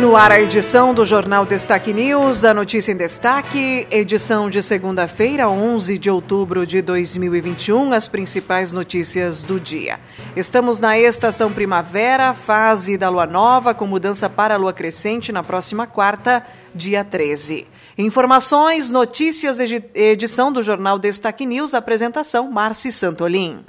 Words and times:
No 0.00 0.14
ar 0.14 0.30
a 0.30 0.40
edição 0.40 0.92
do 0.92 1.06
Jornal 1.06 1.46
Destaque 1.46 1.90
News, 1.90 2.44
a 2.44 2.52
notícia 2.52 2.92
em 2.92 2.96
destaque, 2.96 3.86
edição 3.90 4.50
de 4.50 4.62
segunda-feira, 4.62 5.48
11 5.48 5.98
de 5.98 6.10
outubro 6.10 6.66
de 6.66 6.82
2021, 6.82 7.94
as 7.94 8.06
principais 8.06 8.70
notícias 8.72 9.42
do 9.42 9.58
dia. 9.58 9.98
Estamos 10.36 10.80
na 10.80 10.98
estação 10.98 11.50
primavera, 11.50 12.34
fase 12.34 12.98
da 12.98 13.08
lua 13.08 13.26
nova, 13.26 13.72
com 13.72 13.86
mudança 13.86 14.28
para 14.28 14.54
a 14.54 14.58
lua 14.58 14.72
crescente 14.72 15.32
na 15.32 15.42
próxima 15.42 15.86
quarta, 15.86 16.44
dia 16.74 17.02
13. 17.02 17.66
Informações, 17.96 18.90
notícias, 18.90 19.58
edição 19.94 20.52
do 20.52 20.62
Jornal 20.62 20.98
Destaque 20.98 21.46
News, 21.46 21.72
apresentação 21.72 22.50
Marci 22.50 22.92
Santolin. 22.92 23.64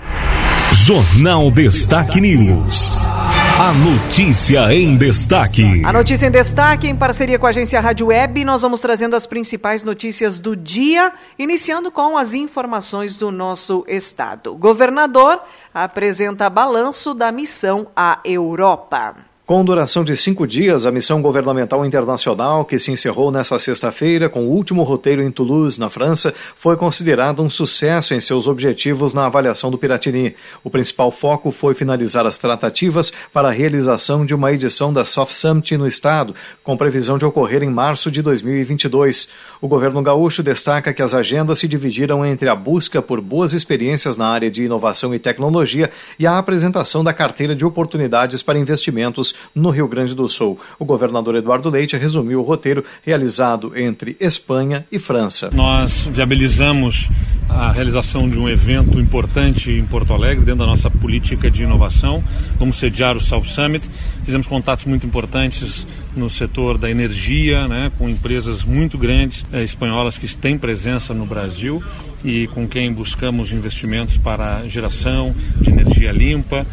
Jornal 0.88 1.52
Destaque 1.52 2.22
News. 2.22 2.90
A 3.60 3.74
notícia 3.74 4.74
em 4.74 4.96
destaque. 4.96 5.84
A 5.84 5.92
notícia 5.92 6.28
em 6.28 6.32
destaque, 6.32 6.88
em 6.88 6.96
parceria 6.96 7.38
com 7.38 7.46
a 7.46 7.50
agência 7.50 7.82
Rádio 7.82 8.08
Web, 8.08 8.46
nós 8.46 8.62
vamos 8.62 8.80
trazendo 8.80 9.14
as 9.14 9.26
principais 9.28 9.84
notícias 9.84 10.40
do 10.40 10.56
dia, 10.56 11.12
iniciando 11.38 11.92
com 11.92 12.18
as 12.18 12.34
informações 12.34 13.18
do 13.18 13.32
nosso 13.32 13.84
estado. 13.86 14.56
Governador 14.56 15.42
apresenta 15.74 16.50
balanço 16.50 17.14
da 17.14 17.34
missão 17.34 17.88
à 17.94 18.22
Europa. 18.24 19.14
Com 19.48 19.64
duração 19.64 20.04
de 20.04 20.14
cinco 20.18 20.46
dias, 20.46 20.86
a 20.86 20.92
missão 20.92 21.22
governamental 21.22 21.86
internacional, 21.86 22.66
que 22.66 22.78
se 22.78 22.92
encerrou 22.92 23.32
nesta 23.32 23.58
sexta-feira 23.58 24.28
com 24.28 24.46
o 24.46 24.50
último 24.50 24.84
roteiro 24.84 25.22
em 25.24 25.32
Toulouse, 25.32 25.80
na 25.80 25.90
França, 25.90 26.34
foi 26.54 26.76
considerada 26.76 27.42
um 27.42 27.50
sucesso 27.50 28.14
em 28.14 28.20
seus 28.20 28.46
objetivos 28.46 29.14
na 29.14 29.26
avaliação 29.26 29.72
do 29.72 29.78
Piratini. 29.78 30.36
O 30.66 30.70
principal 30.70 31.12
foco 31.12 31.50
foi 31.50 31.74
finalizar 31.74 32.26
as 32.26 32.38
tratativas 32.38 33.14
para 33.32 33.48
a 33.48 33.52
realização 33.52 34.26
de 34.26 34.36
uma 34.36 34.52
edição 34.52 34.92
da 34.92 35.06
Soft 35.06 35.34
Summit 35.34 35.78
no 35.78 35.88
estado, 35.88 36.36
com 36.62 36.76
previsão 36.76 37.18
de 37.18 37.24
ocorrer 37.24 37.64
em 37.64 37.70
março 37.70 38.12
de 38.12 38.22
2022. 38.22 39.30
O 39.62 39.68
governo 39.70 40.02
gaúcho 40.02 40.44
destaca 40.44 40.94
que 40.94 41.02
as 41.02 41.14
agendas 41.14 41.60
se 41.60 41.70
dividiram 41.70 42.26
entre 42.26 42.50
a 42.50 42.56
busca 42.56 43.02
por 43.02 43.22
boas 43.22 43.54
experiências 43.54 44.18
na 44.18 44.28
área 44.28 44.52
de 44.52 44.64
inovação 44.64 45.16
e 45.16 45.20
tecnologia 45.20 45.90
e 46.20 46.28
a 46.28 46.38
apresentação 46.38 47.02
da 47.02 47.14
carteira 47.14 47.56
de 47.56 47.64
oportunidades 47.64 48.44
para 48.44 48.60
investimentos 48.60 49.37
no 49.54 49.70
Rio 49.70 49.88
Grande 49.88 50.16
do 50.16 50.28
Sul. 50.28 50.60
O 50.80 50.86
governador 50.86 51.36
Eduardo 51.36 51.70
Leite 51.70 51.98
resumiu 51.98 52.40
o 52.40 52.44
roteiro 52.44 52.84
realizado 53.04 53.78
entre 53.78 54.16
Espanha 54.20 54.86
e 54.92 55.00
França. 55.00 55.50
Nós 55.54 56.08
viabilizamos 56.12 57.10
a 57.50 57.72
realização 57.72 58.30
de 58.30 58.38
um 58.38 58.50
evento 58.50 59.00
importante 59.00 59.72
em 59.72 59.86
Porto 59.86 60.14
Alegre, 60.14 60.44
dentro 60.44 60.60
da 60.60 60.66
nossa 60.66 60.90
política 60.90 61.50
de 61.50 61.64
inovação. 61.64 62.24
Vamos 62.60 62.78
sediar 62.78 63.16
o 63.16 63.22
South 63.22 63.46
Summit. 63.46 63.86
Fizemos 64.26 64.48
contatos 64.48 64.86
muito 64.86 65.08
importantes 65.08 65.86
no 66.16 66.30
setor 66.30 66.78
da 66.78 66.90
energia, 66.90 67.68
né, 67.68 67.92
com 67.98 68.10
empresas 68.10 68.64
muito 68.64 68.98
grandes 68.98 69.46
eh, 69.54 69.64
espanholas 69.64 70.18
que 70.18 70.28
têm 70.36 70.58
presença 70.58 71.14
no 71.14 71.26
Brasil 71.26 71.82
e 72.24 72.48
com 72.48 72.68
quem 72.68 72.92
buscamos 72.92 73.52
investimentos 73.52 74.18
para 74.18 74.68
geração 74.68 75.34
de 75.62 75.70
energia 75.70 76.12
limpa. 76.12 76.66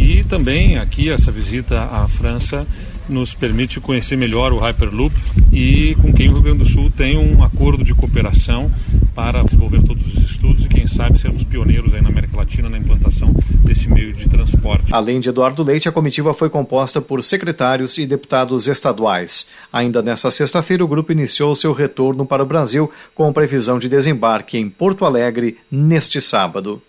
E 0.00 0.24
também 0.24 0.78
aqui 0.78 1.10
essa 1.10 1.30
visita 1.30 1.82
à 1.82 2.08
França 2.08 2.66
nos 3.10 3.34
permite 3.34 3.80
conhecer 3.80 4.16
melhor 4.16 4.52
o 4.52 4.58
Hyperloop 4.58 5.14
e 5.52 5.96
com 5.96 6.12
quem 6.12 6.28
o 6.28 6.34
Rio 6.34 6.42
Grande 6.42 6.58
do 6.58 6.66
Sul 6.66 6.90
tem 6.90 7.18
um 7.18 7.42
acordo 7.42 7.82
de 7.82 7.92
cooperação 7.92 8.70
para 9.14 9.42
desenvolver 9.42 9.82
todos 9.82 10.06
os 10.06 10.30
estudos 10.30 10.64
e 10.64 10.68
quem 10.68 10.86
sabe 10.86 11.18
sermos 11.18 11.42
pioneiros 11.44 11.92
aí 11.92 12.00
na 12.00 12.08
América 12.08 12.36
Latina 12.36 12.68
na 12.68 12.78
implantação 12.78 13.34
desse 13.64 13.88
meio 13.88 14.12
de 14.12 14.28
transporte. 14.28 14.94
Além 14.94 15.20
de 15.20 15.28
Eduardo 15.28 15.62
Leite, 15.62 15.88
a 15.88 15.92
comitiva 15.92 16.32
foi 16.32 16.48
composta 16.48 17.00
por 17.00 17.22
secretários 17.22 17.98
e 17.98 18.06
deputados 18.06 18.68
estaduais. 18.68 19.46
Ainda 19.72 20.00
nesta 20.00 20.30
sexta-feira, 20.30 20.84
o 20.84 20.88
grupo 20.88 21.12
iniciou 21.12 21.54
seu 21.54 21.72
retorno 21.72 22.24
para 22.24 22.42
o 22.42 22.46
Brasil 22.46 22.90
com 23.14 23.32
previsão 23.32 23.78
de 23.78 23.88
desembarque 23.88 24.56
em 24.56 24.70
Porto 24.70 25.04
Alegre 25.04 25.58
neste 25.70 26.20
sábado. 26.20 26.80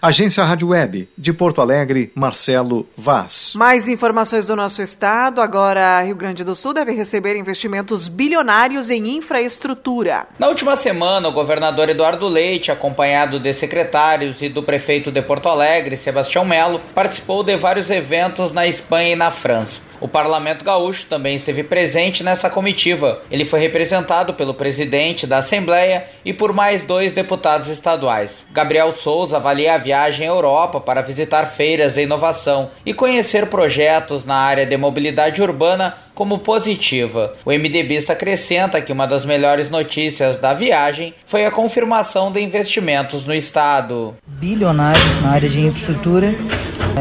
Agência 0.00 0.44
Rádio 0.44 0.68
Web, 0.68 1.08
de 1.18 1.32
Porto 1.32 1.60
Alegre, 1.60 2.12
Marcelo 2.14 2.88
Vaz. 2.96 3.52
Mais 3.56 3.88
informações 3.88 4.46
do 4.46 4.54
nosso 4.54 4.80
estado. 4.80 5.40
Agora, 5.40 6.00
Rio 6.02 6.14
Grande 6.14 6.44
do 6.44 6.54
Sul 6.54 6.72
deve 6.72 6.92
receber 6.92 7.36
investimentos 7.36 8.06
bilionários 8.06 8.90
em 8.90 9.16
infraestrutura. 9.16 10.28
Na 10.38 10.46
última 10.46 10.76
semana, 10.76 11.28
o 11.28 11.32
governador 11.32 11.88
Eduardo 11.88 12.28
Leite, 12.28 12.70
acompanhado 12.70 13.40
de 13.40 13.52
secretários 13.52 14.40
e 14.40 14.48
do 14.48 14.62
prefeito 14.62 15.10
de 15.10 15.20
Porto 15.20 15.48
Alegre, 15.48 15.96
Sebastião 15.96 16.44
Melo, 16.44 16.80
participou 16.94 17.42
de 17.42 17.56
vários 17.56 17.90
eventos 17.90 18.52
na 18.52 18.68
Espanha 18.68 19.10
e 19.10 19.16
na 19.16 19.32
França. 19.32 19.87
O 20.00 20.06
Parlamento 20.06 20.64
Gaúcho 20.64 21.06
também 21.06 21.34
esteve 21.36 21.64
presente 21.64 22.22
nessa 22.22 22.48
comitiva. 22.48 23.20
Ele 23.30 23.44
foi 23.44 23.60
representado 23.60 24.34
pelo 24.34 24.54
presidente 24.54 25.26
da 25.26 25.38
Assembleia 25.38 26.04
e 26.24 26.32
por 26.32 26.52
mais 26.52 26.82
dois 26.84 27.12
deputados 27.12 27.68
estaduais. 27.68 28.46
Gabriel 28.52 28.92
Souza 28.92 29.36
avalia 29.36 29.74
a 29.74 29.78
viagem 29.78 30.26
à 30.26 30.30
Europa 30.30 30.80
para 30.80 31.02
visitar 31.02 31.46
feiras 31.46 31.94
de 31.94 32.02
inovação 32.02 32.70
e 32.86 32.94
conhecer 32.94 33.46
projetos 33.46 34.24
na 34.24 34.36
área 34.36 34.66
de 34.66 34.76
mobilidade 34.76 35.42
urbana 35.42 35.96
como 36.14 36.38
positiva. 36.38 37.34
O 37.44 37.50
MDBista 37.50 38.12
acrescenta 38.12 38.80
que 38.80 38.92
uma 38.92 39.06
das 39.06 39.24
melhores 39.24 39.70
notícias 39.70 40.36
da 40.36 40.52
viagem 40.52 41.14
foi 41.24 41.44
a 41.44 41.50
confirmação 41.50 42.32
de 42.32 42.40
investimentos 42.40 43.24
no 43.24 43.34
estado. 43.34 44.16
Bilionários 44.26 45.22
na 45.22 45.30
área 45.30 45.48
de 45.48 45.60
infraestrutura 45.60 46.34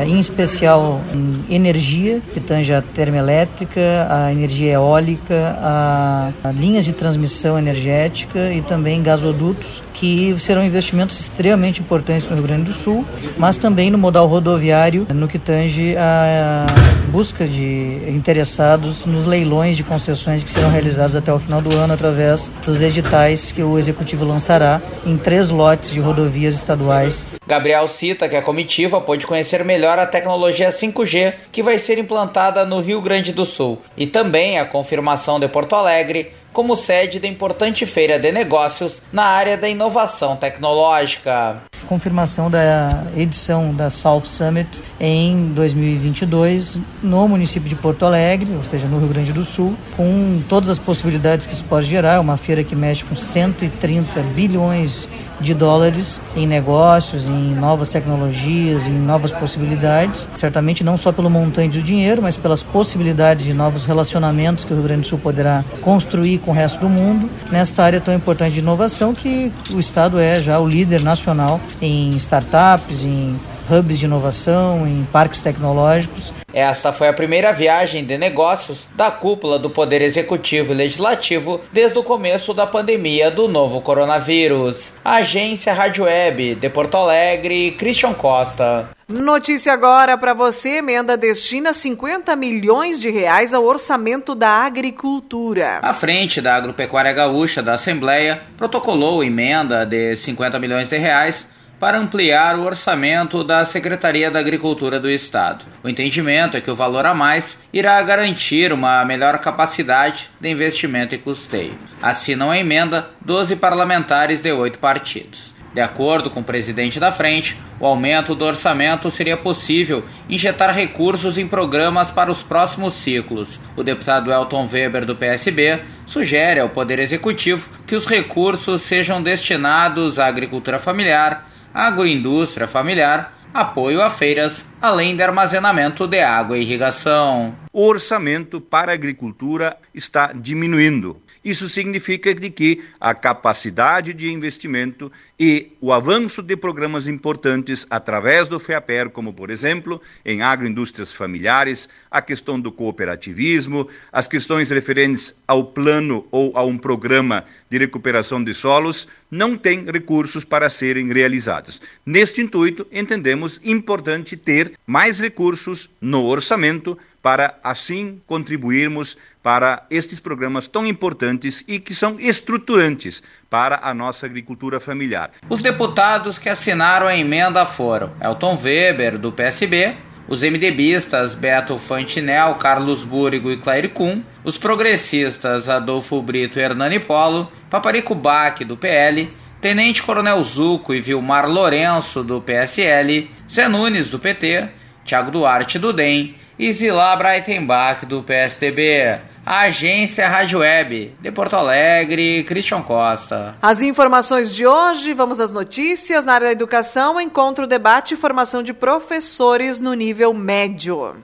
em 0.06 0.20
especial 0.20 1.02
em 1.14 1.56
energia, 1.56 2.22
que 2.34 2.40
tange 2.40 2.74
a 2.74 2.82
termoelétrica, 2.82 4.08
a 4.10 4.32
energia 4.32 4.74
eólica, 4.74 5.58
a, 5.60 6.32
a 6.44 6.52
linhas 6.52 6.86
de 6.86 6.94
transmissão 6.94 7.58
energética 7.58 8.52
e 8.52 8.62
também 8.62 9.02
gasodutos 9.02 9.82
que 9.94 10.36
serão 10.40 10.64
investimentos 10.64 11.20
extremamente 11.20 11.82
importantes 11.82 12.30
no 12.30 12.36
Rio 12.36 12.44
Grande 12.46 12.64
do 12.66 12.74
Sul, 12.74 13.06
mas 13.38 13.58
também 13.58 13.90
no 13.90 13.98
modal 13.98 14.28
rodoviário, 14.28 15.08
no 15.14 15.28
que 15.28 15.40
tange 15.40 15.96
a 15.98 16.68
busca 17.08 17.48
de 17.48 18.04
interessados 18.08 19.06
nos 19.06 19.26
leilões 19.26 19.76
de 19.76 19.84
concessões 19.84 20.44
que 20.44 20.52
serão 20.52 20.70
realizados 20.70 21.16
até 21.16 21.34
o 21.34 21.40
final 21.40 21.62
do 21.62 21.76
ano 21.76 21.94
através 21.94 22.52
dos 22.66 22.82
editais 22.82 23.52
que 23.52 23.64
o 23.64 23.80
executivo 23.80 24.26
lançará 24.26 24.82
em 25.06 25.18
três 25.18 25.50
lotes 25.50 25.92
de 25.92 26.00
rodovias 26.00 26.54
estaduais. 26.54 27.26
Gabriel 27.48 27.88
cita 27.88 28.28
que 28.28 28.36
a 28.36 28.42
comitiva 28.42 29.00
pôde 29.00 29.26
conhecer 29.26 29.64
melhor 29.64 29.87
a 29.94 30.06
tecnologia 30.06 30.70
5G 30.70 31.34
que 31.52 31.64
vai 31.64 31.78
ser 31.78 31.98
implantada 31.98 32.66
no 32.66 32.80
Rio 32.82 33.02
Grande 33.02 33.32
do 33.32 33.46
Sul 33.46 33.82
e 33.96 34.06
também 34.06 34.60
a 34.60 34.66
confirmação 34.66 35.40
de 35.40 35.48
Porto 35.48 35.76
Alegre 35.76 36.34
como 36.58 36.76
sede 36.76 37.20
da 37.20 37.28
importante 37.28 37.86
feira 37.86 38.18
de 38.18 38.32
negócios 38.32 39.00
na 39.12 39.24
área 39.24 39.56
da 39.56 39.70
inovação 39.70 40.36
tecnológica. 40.36 41.62
Confirmação 41.88 42.50
da 42.50 42.90
edição 43.16 43.74
da 43.76 43.92
South 43.92 44.26
Summit 44.26 44.82
em 45.00 45.50
2022 45.54 46.80
no 47.04 47.28
município 47.28 47.70
de 47.70 47.76
Porto 47.76 48.06
Alegre, 48.06 48.56
ou 48.56 48.64
seja, 48.64 48.88
no 48.88 48.98
Rio 48.98 49.08
Grande 49.08 49.32
do 49.32 49.44
Sul, 49.44 49.78
com 49.96 50.42
todas 50.50 50.70
as 50.70 50.80
possibilidades 50.80 51.46
que 51.46 51.54
isso 51.54 51.64
pode 51.64 51.88
gerar. 51.88 52.16
É 52.16 52.20
uma 52.20 52.38
feira 52.38 52.64
que 52.64 52.76
mexe 52.76 53.04
com 53.04 53.16
130 53.16 54.20
bilhões 54.34 55.08
de 55.40 55.54
dólares 55.54 56.20
em 56.36 56.48
negócios, 56.48 57.26
em 57.26 57.56
novas 57.56 57.90
tecnologias, 57.90 58.86
em 58.86 58.94
novas 58.94 59.32
possibilidades. 59.32 60.28
Certamente 60.36 60.84
não 60.84 60.98
só 60.98 61.12
pelo 61.12 61.30
montante 61.30 61.78
do 61.78 61.84
dinheiro, 61.84 62.22
mas 62.22 62.38
pelas 62.38 62.64
possibilidades 62.64 63.46
de 63.46 63.54
novos 63.54 63.86
relacionamentos 63.86 64.64
que 64.64 64.74
o 64.74 64.76
Rio 64.76 64.86
Grande 64.86 65.02
do 65.02 65.08
Sul 65.08 65.20
poderá 65.20 65.64
construir 65.82 66.40
com 66.40 66.52
o 66.52 66.54
resto 66.54 66.80
do 66.80 66.90
mundo 66.90 67.30
nesta 67.52 67.84
área 67.84 68.02
tão 68.02 68.14
importante 68.14 68.54
de 68.54 68.60
inovação 68.60 69.14
que 69.14 69.52
o 69.72 69.80
Estado 69.80 70.20
é 70.20 70.42
já 70.42 70.60
o 70.60 70.68
líder 70.68 71.04
nacional 71.04 71.60
em 71.82 72.10
startups, 72.12 73.04
em 73.04 73.40
hubs 73.70 74.00
de 74.00 74.06
inovação, 74.06 74.88
em 74.88 75.04
parques 75.12 75.42
tecnológicos. 75.42 76.32
Esta 76.54 76.92
foi 76.92 77.08
a 77.08 77.14
primeira 77.14 77.52
viagem 77.52 78.04
de 78.04 78.18
negócios 78.18 78.88
da 78.96 79.12
cúpula 79.12 79.60
do 79.60 79.70
Poder 79.70 80.02
Executivo 80.02 80.74
e 80.74 80.76
Legislativo 80.76 81.62
desde 81.72 82.00
o 82.00 82.04
começo 82.04 82.54
da 82.54 82.66
pandemia 82.66 83.30
do 83.30 83.48
novo 83.48 83.82
coronavírus. 83.82 84.94
Agência 85.04 85.74
Rádio 85.74 86.06
Web 86.06 86.56
de 86.56 86.70
Porto 86.70 86.96
Alegre, 86.96 87.72
Christian 87.72 88.14
Costa. 88.14 88.90
Notícia 89.08 89.72
agora 89.72 90.18
para 90.18 90.34
você: 90.34 90.78
emenda 90.78 91.16
destina 91.16 91.74
50 91.74 92.36
milhões 92.36 93.00
de 93.00 93.10
reais 93.10 93.54
ao 93.54 93.64
orçamento 93.64 94.34
da 94.34 94.50
agricultura. 94.50 95.80
A 95.82 95.94
frente 95.94 96.42
da 96.42 96.56
Agropecuária 96.56 97.14
Gaúcha 97.14 97.62
da 97.62 97.74
Assembleia 97.74 98.42
protocolou 98.58 99.24
emenda 99.24 99.86
de 99.86 100.16
50 100.16 100.60
milhões 100.60 100.90
de 100.90 100.98
reais 100.98 101.46
para 101.80 101.98
ampliar 101.98 102.58
o 102.58 102.64
orçamento 102.64 103.44
da 103.44 103.64
Secretaria 103.66 104.32
da 104.32 104.40
Agricultura 104.40 105.00
do 105.00 105.10
Estado. 105.10 105.66
O 105.84 105.90
entendimento 105.90 106.58
é 106.58 106.62
que 106.62 106.72
o 106.72 106.76
valor 106.76 107.06
a 107.06 107.14
mais 107.14 107.58
irá 107.72 108.02
garantir 108.02 108.74
uma 108.74 109.06
melhor 109.06 109.38
capacidade 109.40 110.30
de 110.40 110.50
investimento 110.50 111.14
e 111.14 111.18
custeio. 111.20 111.78
Assinam 112.02 112.50
a 112.50 112.58
emenda 112.58 113.10
12 113.22 113.56
parlamentares 113.56 114.42
de 114.42 114.52
oito 114.52 114.80
partidos. 114.80 115.56
De 115.78 115.82
acordo 115.82 116.32
com 116.32 116.40
o 116.40 116.44
presidente 116.44 117.00
da 117.00 117.12
frente, 117.12 117.56
o 117.80 117.86
aumento 117.86 118.34
do 118.34 118.44
orçamento 118.44 119.12
seria 119.12 119.38
possível 119.38 120.04
injetar 120.28 120.74
recursos 120.74 121.38
em 121.38 121.48
programas 121.48 122.10
para 122.10 122.32
os 122.32 122.42
próximos 122.42 122.96
ciclos. 122.96 123.60
O 123.76 123.84
deputado 123.84 124.32
Elton 124.32 124.68
Weber, 124.72 125.06
do 125.06 125.16
PSB, 125.16 125.84
sugere 126.04 126.60
ao 126.60 126.70
Poder 126.70 126.98
Executivo 126.98 127.70
que 127.86 127.96
os 127.96 128.08
recursos 128.08 128.82
sejam 128.82 129.22
destinados 129.22 130.18
à 130.18 130.26
agricultura 130.26 130.80
familiar, 130.80 131.48
agroindústria 131.78 132.68
familiar, 132.68 133.38
apoio 133.54 134.02
a 134.02 134.10
feiras, 134.10 134.66
além 134.82 135.16
de 135.16 135.22
armazenamento 135.22 136.08
de 136.08 136.20
água 136.20 136.58
e 136.58 136.64
irrigação. 136.64 137.56
O 137.72 137.86
orçamento 137.86 138.60
para 138.60 138.92
a 138.92 138.96
agricultura 138.96 139.78
está 139.94 140.34
diminuindo 140.34 141.22
isso 141.50 141.70
significa 141.70 142.36
de 142.36 142.50
que 142.50 142.84
a 143.00 143.16
capacidade 143.16 144.14
de 144.14 144.30
investimento 144.30 145.10
e 145.40 145.72
o 145.80 145.94
avanço 145.94 146.42
de 146.42 146.58
programas 146.58 147.08
importantes 147.08 147.88
através 147.90 148.50
do 148.50 148.60
FEAPER, 148.60 149.10
como 149.10 149.32
por 149.32 149.50
exemplo, 149.50 150.02
em 150.26 150.42
agroindústrias 150.42 151.14
familiares, 151.14 151.88
a 152.12 152.22
questão 152.22 152.60
do 152.60 152.70
cooperativismo, 152.70 153.88
as 154.12 154.28
questões 154.28 154.70
referentes 154.72 155.34
ao 155.48 155.64
plano 155.64 156.28
ou 156.32 156.52
a 156.58 156.66
um 156.66 156.78
programa 156.78 157.46
de 157.70 157.78
recuperação 157.78 158.44
de 158.44 158.54
solos, 158.54 159.08
não 159.32 159.58
têm 159.58 159.86
recursos 159.86 160.44
para 160.44 160.70
serem 160.70 161.14
realizados. 161.14 161.82
Neste 162.06 162.42
intuito, 162.42 162.86
entendemos 162.92 163.62
importante 163.64 164.36
ter 164.36 164.74
mais 164.86 165.20
recursos 165.20 165.90
no 166.02 166.26
orçamento 166.26 166.98
para 167.22 167.56
assim 167.64 168.22
contribuirmos 168.26 169.18
para 169.44 169.86
estes 169.90 170.20
programas 170.20 170.68
tão 170.68 170.86
importantes 170.86 171.64
e 171.68 171.80
que 171.80 171.94
são 171.94 172.20
estruturantes 172.20 173.22
para 173.50 173.80
a 173.84 173.94
nossa 173.94 174.26
agricultura 174.26 174.80
familiar. 174.80 175.32
Os 175.50 175.62
deputados 175.62 176.38
que 176.40 176.50
assinaram 176.50 177.08
a 177.08 177.18
emenda 177.18 177.66
foram 177.66 178.12
Elton 178.22 178.58
Weber, 178.62 179.18
do 179.18 179.32
PSB, 179.32 179.96
os 180.28 180.42
MDBistas 180.42 181.36
Beto 181.36 181.78
Fantinel, 181.78 182.56
Carlos 182.56 183.04
Búrigo 183.04 183.50
e 183.50 183.58
Claire 183.58 183.88
Kuhn, 183.88 184.22
os 184.44 184.58
progressistas 184.58 185.70
Adolfo 185.70 186.22
Brito 186.22 186.60
e 186.60 186.62
Hernani 186.62 187.00
Polo, 187.00 187.50
Paparico 187.70 188.14
Bac, 188.14 188.66
do 188.66 188.76
PL, 188.76 189.34
Tenente 189.62 190.04
Coronel 190.04 190.42
Zuco 190.44 190.94
e 190.94 191.02
Vilmar 191.02 191.50
Lourenço, 191.50 192.24
do 192.24 192.42
PSL, 192.42 193.32
Zé 193.50 193.68
Nunes, 193.68 194.10
do 194.10 194.20
PT, 194.20 194.70
Tiago 195.04 195.32
Duarte, 195.32 195.80
do 195.80 195.94
DEM, 195.94 196.36
e 196.60 196.72
Zilá 196.72 197.16
Breitenbach, 197.16 198.06
do 198.06 198.24
PSDB. 198.24 199.20
A 199.46 199.62
agência 199.62 200.28
Rádio 200.28 200.60
Web, 200.60 201.16
de 201.22 201.32
Porto 201.32 201.56
Alegre, 201.56 202.44
Christian 202.44 202.82
Costa. 202.82 203.56
As 203.62 203.82
informações 203.82 204.54
de 204.54 204.68
hoje, 204.68 205.14
vamos 205.14 205.40
às 205.40 205.54
notícias. 205.54 206.26
Na 206.26 206.34
área 206.34 206.48
da 206.48 206.52
educação, 206.52 207.22
encontro, 207.22 207.66
debate 207.66 208.14
e 208.14 208.18
formação 208.18 208.62
de 208.62 208.74
professores 208.74 209.80
no 209.80 209.94
nível 209.94 210.34
médio. 210.34 211.16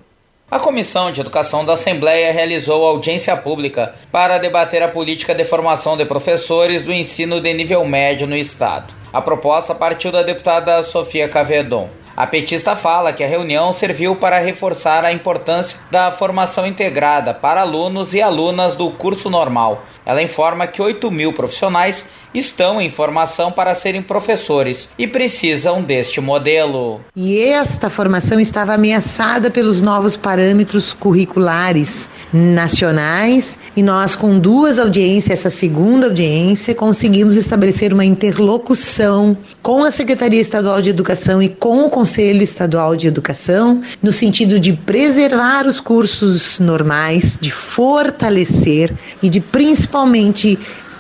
A 0.50 0.60
Comissão 0.60 1.12
de 1.12 1.20
Educação 1.20 1.66
da 1.66 1.74
Assembleia 1.74 2.32
realizou 2.32 2.86
audiência 2.86 3.36
pública 3.36 3.96
para 4.12 4.38
debater 4.38 4.84
a 4.84 4.88
política 4.88 5.34
de 5.34 5.44
formação 5.44 5.98
de 5.98 6.06
professores 6.06 6.84
do 6.84 6.94
ensino 6.94 7.42
de 7.42 7.54
nível 7.54 7.84
médio 7.84 8.28
no 8.28 8.38
Estado. 8.38 8.94
A 9.12 9.22
proposta 9.22 9.74
partiu 9.74 10.12
da 10.12 10.22
deputada 10.22 10.84
Sofia 10.84 11.28
Cavedon. 11.28 11.90
A 12.16 12.28
petista 12.28 12.76
fala 12.76 13.12
que 13.12 13.24
a 13.24 13.28
reunião 13.28 13.74
serviu 13.74 14.16
para 14.16 14.38
reforçar 14.38 15.04
a 15.04 15.12
importância 15.12 15.78
da 15.90 16.12
formação 16.12 16.68
integrada 16.68 17.34
para 17.34 17.62
alunos 17.62 18.14
e 18.14 18.22
alunas 18.22 18.76
do 18.76 18.92
curso 18.92 19.32
normal. 19.32 19.84
Ela 20.06 20.22
informa 20.22 20.68
que 20.68 20.80
8 20.80 21.10
mil 21.10 21.34
profissionais 21.34 22.06
estão 22.32 22.80
em 22.80 22.90
formação 22.90 23.52
para 23.52 23.74
serem 23.74 24.02
professores 24.02 24.88
e 24.96 25.08
precisam 25.08 25.82
deste 25.82 26.22
modelo. 26.22 27.02
E 27.16 27.40
esta 27.40 27.90
formação 27.90 28.40
estava 28.40 28.74
ameaçada 28.74 29.50
pelos 29.50 29.82
novos 29.82 30.16
parâmetros 30.16 30.94
curriculares 30.94 32.08
nacionais 32.34 33.58
e 33.78 33.84
nós 33.84 34.16
com 34.16 34.40
duas 34.40 34.80
audiências, 34.80 35.40
essa 35.40 35.50
segunda 35.50 36.08
audiência, 36.08 36.74
conseguimos 36.74 37.38
estabelecer 37.38 37.94
uma 37.94 38.04
interlocução 38.04 39.38
com 39.62 39.84
a 39.84 39.92
Secretaria 39.92 40.42
Estadual 40.42 40.82
de 40.82 40.90
Educação 40.90 41.42
e 41.42 41.48
com 41.48 41.86
o 41.86 41.90
Conselho 41.90 42.42
Estadual 42.42 42.96
de 42.96 43.08
Educação 43.08 43.82
no 44.02 44.12
sentido 44.12 44.60
de 44.60 44.74
preservar 44.74 45.68
os 45.68 45.80
cursos 45.80 46.60
normais, 46.60 47.38
de 47.40 47.52
fortalecer 47.52 48.92
e 49.22 49.30
de 49.30 49.40
principalmente 49.40 50.58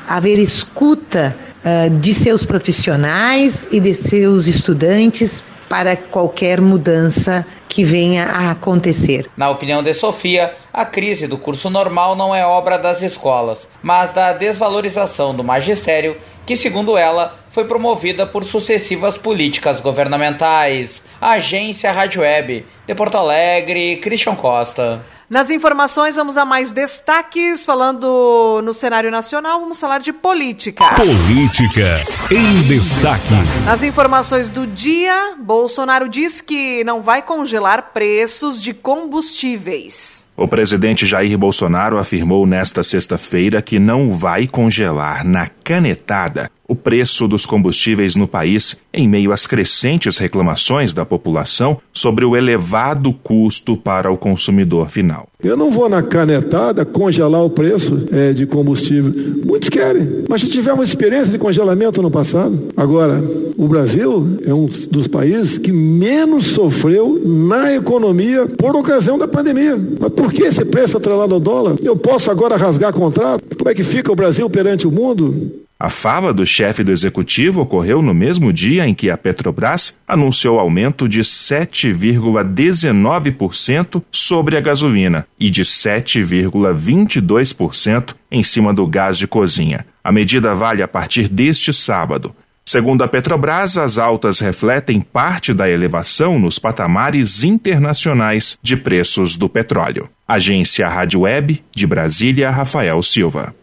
haver 0.07 0.37
escuta 0.37 1.35
uh, 1.63 1.89
de 1.99 2.13
seus 2.13 2.45
profissionais 2.45 3.65
e 3.71 3.79
de 3.79 3.93
seus 3.93 4.47
estudantes 4.47 5.43
para 5.73 5.97
qualquer 5.97 6.61
mudança 6.61 7.43
que 7.67 7.83
venha 7.83 8.25
a 8.25 8.51
acontecer. 8.51 9.27
Na 9.35 9.49
opinião 9.49 9.81
de 9.81 9.91
Sofia, 9.91 10.53
a 10.71 10.85
crise 10.85 11.25
do 11.25 11.35
curso 11.35 11.67
normal 11.67 12.15
não 12.15 12.35
é 12.35 12.45
obra 12.45 12.77
das 12.77 13.01
escolas, 13.01 13.67
mas 13.81 14.11
da 14.11 14.33
desvalorização 14.33 15.35
do 15.35 15.43
magistério, 15.43 16.15
que, 16.45 16.55
segundo 16.55 16.95
ela, 16.95 17.39
foi 17.49 17.65
promovida 17.65 18.23
por 18.27 18.43
sucessivas 18.43 19.17
políticas 19.17 19.79
governamentais. 19.79 21.01
Agência 21.19 21.91
Rádio 21.91 22.21
Web, 22.21 22.67
de 22.85 22.93
Porto 22.93 23.17
Alegre, 23.17 23.97
Christian 23.97 24.35
Costa. 24.35 25.03
Nas 25.33 25.49
informações, 25.49 26.15
vamos 26.15 26.37
a 26.37 26.45
mais 26.45 26.71
destaques. 26.71 27.65
Falando 27.65 28.61
no 28.63 28.71
cenário 28.71 29.09
nacional, 29.09 29.59
vamos 29.59 29.79
falar 29.79 29.97
de 29.97 30.13
política. 30.13 30.85
Política 30.93 32.03
em 32.29 32.61
destaque. 32.67 33.33
Nas 33.65 33.81
informações 33.81 34.51
do 34.51 34.67
dia, 34.67 35.33
Bolsonaro 35.39 36.07
diz 36.07 36.39
que 36.39 36.83
não 36.83 37.01
vai 37.01 37.23
congelar 37.23 37.89
preços 37.91 38.61
de 38.61 38.75
combustíveis. 38.75 40.23
O 40.37 40.47
presidente 40.47 41.03
Jair 41.03 41.35
Bolsonaro 41.35 41.97
afirmou 41.97 42.45
nesta 42.45 42.83
sexta-feira 42.83 43.59
que 43.59 43.79
não 43.79 44.11
vai 44.11 44.45
congelar 44.45 45.25
na 45.25 45.47
canetada 45.63 46.47
o 46.67 46.75
preço 46.75 47.27
dos 47.27 47.45
combustíveis 47.45 48.15
no 48.15 48.27
país 48.27 48.77
em 48.93 49.07
meio 49.07 49.31
às 49.31 49.45
crescentes 49.45 50.17
reclamações 50.17 50.93
da 50.93 51.05
população 51.05 51.79
sobre 51.91 52.23
o 52.25 52.35
elevado 52.35 53.11
custo 53.11 53.75
para 53.75 54.11
o 54.11 54.17
consumidor 54.17 54.89
final. 54.89 55.27
Eu 55.43 55.57
não 55.57 55.69
vou 55.69 55.89
na 55.89 56.01
canetada 56.01 56.85
congelar 56.85 57.43
o 57.43 57.49
preço 57.49 58.07
é, 58.11 58.31
de 58.31 58.45
combustível. 58.45 59.13
Muitos 59.43 59.67
querem, 59.67 60.23
mas 60.29 60.41
já 60.41 60.47
tivemos 60.47 60.87
experiência 60.87 61.31
de 61.31 61.37
congelamento 61.37 62.01
no 62.01 62.09
passado. 62.09 62.69
Agora, 62.77 63.21
o 63.57 63.67
Brasil 63.67 64.39
é 64.45 64.53
um 64.53 64.67
dos 64.89 65.07
países 65.07 65.57
que 65.57 65.71
menos 65.71 66.47
sofreu 66.47 67.21
na 67.25 67.73
economia 67.73 68.45
por 68.45 68.75
ocasião 68.75 69.17
da 69.17 69.27
pandemia. 69.27 69.77
Mas 69.99 70.13
por 70.13 70.31
que 70.31 70.43
esse 70.43 70.63
preço 70.63 70.95
atrelado 70.95 71.33
ao 71.33 71.39
dólar? 71.39 71.75
Eu 71.83 71.97
posso 71.97 72.31
agora 72.31 72.55
rasgar 72.55 72.93
contrato? 72.93 73.43
Como 73.57 73.69
é 73.69 73.73
que 73.73 73.83
fica 73.83 74.11
o 74.11 74.15
Brasil 74.15 74.49
perante 74.49 74.87
o 74.87 74.91
mundo? 74.91 75.62
A 75.83 75.89
fala 75.89 76.33
do 76.33 76.45
chefe 76.45 76.81
do 76.81 76.93
executivo 76.93 77.59
ocorreu 77.59 78.01
no 78.01 78.13
mesmo 78.13 78.53
dia 78.53 78.87
em 78.87 78.93
que 78.93 79.11
a 79.11 79.17
Petrobras 79.17 79.97
anunciou 80.07 80.57
aumento 80.57 81.09
de 81.09 81.19
7,19% 81.19 84.01
sobre 84.09 84.55
a 84.55 84.61
gasolina 84.61 85.27
e 85.37 85.49
de 85.49 85.63
7,22% 85.63 88.15
em 88.31 88.41
cima 88.45 88.73
do 88.73 88.87
gás 88.87 89.17
de 89.17 89.27
cozinha. 89.27 89.85
A 90.01 90.09
medida 90.09 90.55
vale 90.55 90.81
a 90.81 90.87
partir 90.87 91.27
deste 91.27 91.73
sábado. 91.73 92.33
Segundo 92.65 93.03
a 93.03 93.07
Petrobras, 93.09 93.77
as 93.77 93.97
altas 93.97 94.39
refletem 94.39 95.01
parte 95.01 95.53
da 95.53 95.69
elevação 95.69 96.39
nos 96.39 96.57
patamares 96.57 97.43
internacionais 97.43 98.57
de 98.63 98.77
preços 98.77 99.35
do 99.35 99.49
petróleo. 99.49 100.07
Agência 100.25 100.87
Rádio 100.87 101.19
Web, 101.19 101.61
de 101.75 101.85
Brasília, 101.85 102.49
Rafael 102.49 103.03
Silva. 103.03 103.53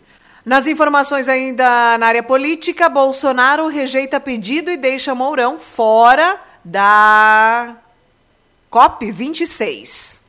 Nas 0.50 0.66
informações 0.66 1.28
ainda 1.28 1.97
na 1.97 2.09
área 2.09 2.25
política, 2.25 2.88
Bolsonaro 2.88 3.69
rejeita 3.69 4.19
pedido 4.19 4.69
e 4.69 4.76
deixa 4.76 5.14
Mourão 5.14 5.61
fora 5.61 6.40
da 6.64 7.76
COP26. 8.69 10.20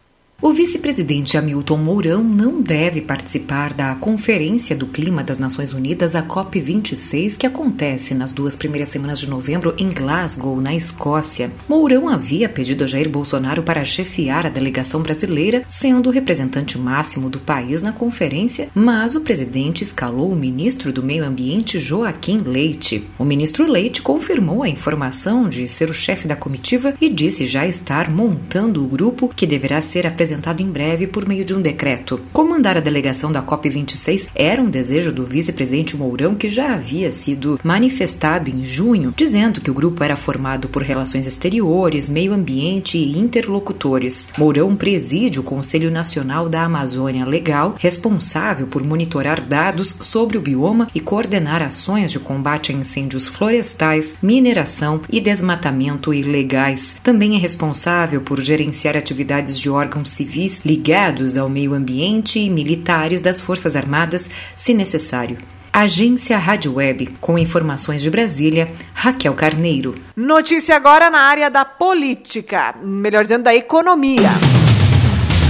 O 0.44 0.52
vice-presidente 0.54 1.38
Hamilton 1.38 1.78
Mourão 1.78 2.24
não 2.24 2.64
deve 2.64 3.00
participar 3.00 3.74
da 3.74 3.94
Conferência 3.94 4.76
do 4.76 4.88
Clima 4.88 5.24
das 5.24 5.38
Nações 5.38 5.72
Unidas, 5.72 6.16
a 6.16 6.24
COP26, 6.24 7.38
que 7.38 7.46
acontece 7.46 8.16
nas 8.16 8.32
duas 8.32 8.56
primeiras 8.56 8.90
semanas 8.90 9.20
de 9.20 9.30
novembro 9.30 9.76
em 9.78 9.92
Glasgow, 9.92 10.60
na 10.60 10.74
Escócia. 10.74 11.52
Mourão 11.70 12.10
havia 12.10 12.50
pedido 12.50 12.84
a 12.84 12.88
Jair 12.88 13.08
Bolsonaro 13.08 13.62
para 13.62 13.86
chefiar 13.86 14.48
a 14.48 14.50
delegação 14.50 15.04
brasileira, 15.04 15.64
sendo 15.68 16.10
o 16.10 16.12
representante 16.12 16.76
máximo 16.76 17.30
do 17.30 17.40
país 17.40 17.84
na 17.84 17.94
conferência, 17.94 18.68
mas 18.74 19.16
o 19.16 19.22
presidente 19.22 19.84
escalou 19.84 20.32
o 20.32 20.36
ministro 20.36 20.92
do 20.92 21.04
Meio 21.04 21.24
Ambiente, 21.24 21.80
Joaquim 21.80 22.40
Leite. 22.40 23.08
O 23.20 23.24
ministro 23.24 23.72
Leite 23.72 24.02
confirmou 24.02 24.64
a 24.64 24.70
informação 24.70 25.48
de 25.48 25.68
ser 25.68 25.92
o 25.92 25.94
chefe 25.94 26.28
da 26.28 26.36
comitiva 26.36 26.96
e 27.00 27.10
disse 27.10 27.46
já 27.46 27.68
estar 27.68 28.10
montando 28.10 28.84
o 28.84 28.88
grupo 28.88 29.30
que 29.30 29.46
deverá 29.46 29.80
ser 29.82 30.08
apresentado 30.08 30.31
apresentado 30.32 30.62
em 30.62 30.72
breve 30.72 31.08
por 31.08 31.28
meio 31.28 31.44
de 31.44 31.54
um 31.54 31.62
decreto. 31.62 32.22
Comandar 32.32 32.78
a 32.78 32.80
delegação 32.80 33.32
da 33.32 33.44
COP26 33.44 34.30
era 34.34 34.62
um 34.62 34.70
desejo 34.70 35.12
do 35.12 35.26
vice-presidente 35.26 35.98
Mourão 35.98 36.36
que 36.36 36.48
já 36.48 36.74
havia 36.74 37.12
sido 37.12 37.60
manifestado 37.64 38.50
em 38.50 38.64
junho, 38.64 39.14
dizendo 39.16 39.60
que 39.60 39.70
o 39.70 39.74
grupo 39.74 40.04
era 40.04 40.16
formado 40.16 40.70
por 40.70 40.84
relações 40.84 41.28
exteriores, 41.28 42.08
meio 42.08 42.34
ambiente 42.34 42.98
e 42.98 43.18
interlocutores. 43.18 44.30
Mourão 44.38 44.76
preside 44.76 45.40
o 45.40 45.44
Conselho 45.44 45.92
Nacional 45.92 46.48
da 46.48 46.64
Amazônia 46.64 47.26
Legal, 47.26 47.76
responsável 47.78 48.68
por 48.68 48.84
monitorar 48.84 49.46
dados 49.46 49.96
sobre 50.00 50.38
o 50.38 50.42
bioma 50.42 50.88
e 50.96 51.00
coordenar 51.00 51.62
ações 51.62 52.12
de 52.12 52.20
combate 52.20 52.72
a 52.72 52.76
incêndios 52.76 53.28
florestais, 53.28 54.16
mineração 54.22 55.02
e 55.12 55.20
desmatamento 55.20 56.14
ilegais. 56.14 56.96
Também 57.04 57.36
é 57.36 57.38
responsável 57.38 58.22
por 58.22 58.40
gerenciar 58.40 58.96
atividades 58.96 59.60
de 59.60 59.70
órgãos 59.70 60.21
civis 60.22 60.62
ligados 60.64 61.36
ao 61.38 61.50
meio 61.50 61.74
ambiente 61.74 62.40
e 62.40 62.50
militares 62.50 63.22
das 63.22 63.42
Forças 63.42 63.76
Armadas, 63.76 64.30
se 64.56 64.74
necessário. 64.74 65.38
Agência 65.74 66.38
Rádio 66.38 66.76
Web, 66.76 67.18
com 67.20 67.40
informações 67.40 68.02
de 68.02 68.10
Brasília, 68.10 68.72
Raquel 68.94 69.34
Carneiro. 69.34 69.96
Notícia 70.16 70.76
agora 70.76 71.10
na 71.10 71.22
área 71.22 71.50
da 71.50 71.64
política, 71.66 72.76
melhor 72.84 73.24
dizendo, 73.24 73.44
da 73.44 73.56
economia. 73.56 74.30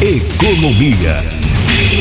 Economia. 0.01 1.17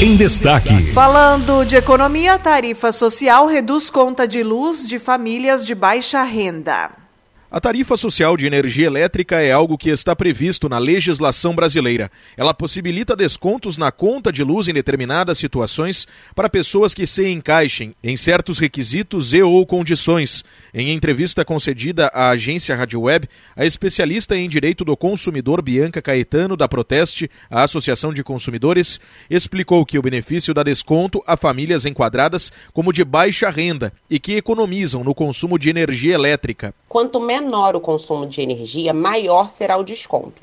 Em 0.02 0.16
destaque. 0.16 0.92
Falando 0.92 1.64
de 1.64 1.76
economia, 1.76 2.38
tarifa 2.38 2.92
social 2.92 3.46
reduz 3.46 3.90
conta 3.90 4.28
de 4.28 4.42
luz 4.42 4.86
de 4.86 4.98
famílias 4.98 5.66
de 5.66 5.74
baixa 5.74 6.22
renda. 6.22 7.00
A 7.52 7.61
tarifa 7.61 7.97
social 7.97 8.37
de 8.37 8.47
energia 8.47 8.87
elétrica 8.87 9.40
é 9.40 9.50
algo 9.50 9.76
que 9.76 9.90
está 9.90 10.14
previsto 10.14 10.69
na 10.69 10.78
legislação 10.78 11.52
brasileira. 11.52 12.09
Ela 12.37 12.54
possibilita 12.54 13.16
descontos 13.16 13.76
na 13.76 13.90
conta 13.90 14.30
de 14.30 14.45
luz 14.45 14.69
em 14.69 14.73
determinadas 14.73 15.37
situações 15.37 16.07
para 16.33 16.49
pessoas 16.49 16.95
que 16.95 17.04
se 17.09 17.28
encaixem 17.28 17.92
em 18.04 18.16
certos 18.16 18.61
requisitos 18.61 19.35
e 19.35 19.42
ou 19.42 19.66
condições. 19.66 20.45
Em 20.73 20.92
entrevista 20.92 21.45
concedida 21.45 22.07
à 22.14 22.28
agência 22.28 22.76
Rádio 22.76 23.00
Web, 23.00 23.28
a 23.57 23.66
especialista 23.66 24.37
em 24.37 24.49
direito 24.49 24.85
do 24.85 24.97
consumidor 24.97 25.61
Bianca 25.61 26.00
Caetano, 26.00 26.57
da 26.57 26.69
Proteste, 26.69 27.28
a 27.50 27.64
Associação 27.64 28.12
de 28.12 28.23
Consumidores, 28.23 29.00
explicou 29.28 29.85
que 29.85 29.99
o 29.99 30.02
benefício 30.02 30.54
dá 30.54 30.62
desconto 30.62 31.21
a 31.26 31.37
famílias 31.37 31.85
enquadradas 31.85 32.52
como 32.73 32.92
de 32.92 33.02
baixa 33.02 33.50
renda 33.50 33.92
e 34.09 34.21
que 34.21 34.37
economizam 34.37 35.02
no 35.02 35.16
consumo 35.16 35.59
de 35.59 35.69
energia 35.69 36.14
elétrica. 36.14 36.73
Quanto 36.88 37.21
menor 37.40 37.75
o 37.75 37.80
consumo 37.80 38.26
de 38.26 38.42
energia, 38.42 38.92
maior 38.92 39.49
será 39.49 39.76
o 39.78 39.82
desconto. 39.82 40.42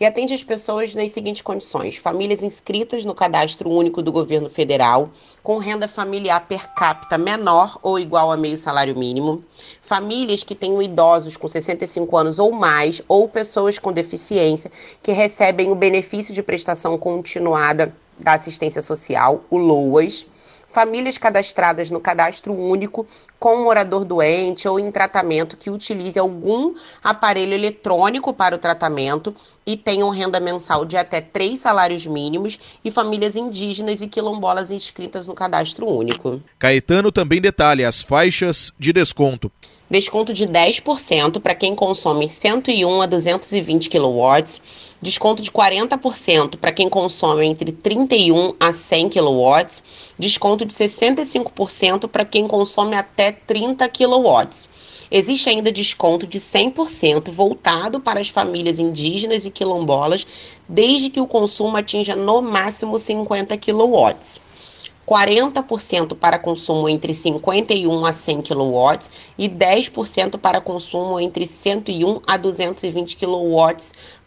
E 0.00 0.04
atende 0.06 0.32
as 0.32 0.44
pessoas 0.44 0.94
nas 0.94 1.10
seguintes 1.10 1.42
condições: 1.42 1.96
famílias 1.96 2.42
inscritas 2.42 3.04
no 3.04 3.14
cadastro 3.14 3.68
único 3.68 4.00
do 4.00 4.12
governo 4.12 4.48
federal, 4.48 5.10
com 5.42 5.58
renda 5.58 5.88
familiar 5.88 6.46
per 6.46 6.72
capita 6.74 7.18
menor 7.18 7.76
ou 7.82 7.98
igual 7.98 8.30
a 8.30 8.36
meio 8.36 8.56
salário 8.56 8.96
mínimo, 8.96 9.42
famílias 9.82 10.44
que 10.44 10.54
tenham 10.54 10.80
idosos 10.80 11.36
com 11.36 11.48
65 11.48 12.16
anos 12.16 12.38
ou 12.38 12.52
mais, 12.52 13.02
ou 13.08 13.28
pessoas 13.28 13.78
com 13.78 13.92
deficiência 13.92 14.70
que 15.02 15.10
recebem 15.10 15.70
o 15.72 15.74
benefício 15.74 16.32
de 16.32 16.42
prestação 16.44 16.96
continuada 16.96 17.92
da 18.16 18.34
assistência 18.34 18.82
social, 18.82 19.42
o 19.50 19.56
LOAS 19.56 20.24
famílias 20.68 21.18
cadastradas 21.18 21.90
no 21.90 22.00
cadastro 22.00 22.52
único 22.52 23.06
com 23.38 23.64
morador 23.64 24.04
doente 24.04 24.68
ou 24.68 24.78
em 24.78 24.90
tratamento 24.90 25.56
que 25.56 25.70
utilize 25.70 26.18
algum 26.18 26.74
aparelho 27.02 27.54
eletrônico 27.54 28.32
para 28.32 28.54
o 28.54 28.58
tratamento 28.58 29.34
e 29.66 29.76
tenham 29.76 30.08
renda 30.08 30.40
mensal 30.40 30.84
de 30.84 30.96
até 30.96 31.20
três 31.20 31.60
salários 31.60 32.06
mínimos 32.06 32.58
e 32.84 32.90
famílias 32.90 33.36
indígenas 33.36 34.00
e 34.00 34.08
quilombolas 34.08 34.70
inscritas 34.70 35.26
no 35.26 35.34
cadastro 35.34 35.86
único. 35.86 36.42
Caetano 36.58 37.12
também 37.12 37.40
detalha 37.40 37.88
as 37.88 38.02
faixas 38.02 38.72
de 38.78 38.92
desconto 38.92 39.50
desconto 39.90 40.32
de 40.32 40.46
10% 40.46 41.40
para 41.40 41.54
quem 41.54 41.74
consome 41.74 42.28
101 42.28 43.02
a 43.02 43.06
220 43.06 43.88
kW, 43.88 44.60
desconto 45.00 45.42
de 45.42 45.50
40% 45.50 46.56
para 46.56 46.72
quem 46.72 46.88
consome 46.88 47.46
entre 47.46 47.72
31 47.72 48.54
a 48.60 48.72
100 48.72 49.08
kW, 49.08 49.82
desconto 50.18 50.66
de 50.66 50.74
65% 50.74 52.08
para 52.08 52.24
quem 52.24 52.46
consome 52.46 52.96
até 52.96 53.32
30 53.32 53.88
kW. 53.88 54.48
Existe 55.10 55.48
ainda 55.48 55.72
desconto 55.72 56.26
de 56.26 56.38
100% 56.38 57.30
voltado 57.30 57.98
para 57.98 58.20
as 58.20 58.28
famílias 58.28 58.78
indígenas 58.78 59.46
e 59.46 59.50
quilombolas, 59.50 60.26
desde 60.68 61.08
que 61.08 61.20
o 61.20 61.26
consumo 61.26 61.78
atinja 61.78 62.14
no 62.14 62.42
máximo 62.42 62.98
50 62.98 63.56
kW. 63.56 64.16
40% 65.08 66.14
para 66.14 66.38
consumo 66.38 66.86
entre 66.86 67.14
51 67.14 68.04
a 68.04 68.12
100 68.12 68.42
kW 68.42 68.98
e 69.38 69.48
10% 69.48 70.38
para 70.38 70.60
consumo 70.60 71.18
entre 71.18 71.46
101 71.46 72.20
a 72.26 72.36
220 72.36 73.16
kW 73.16 73.76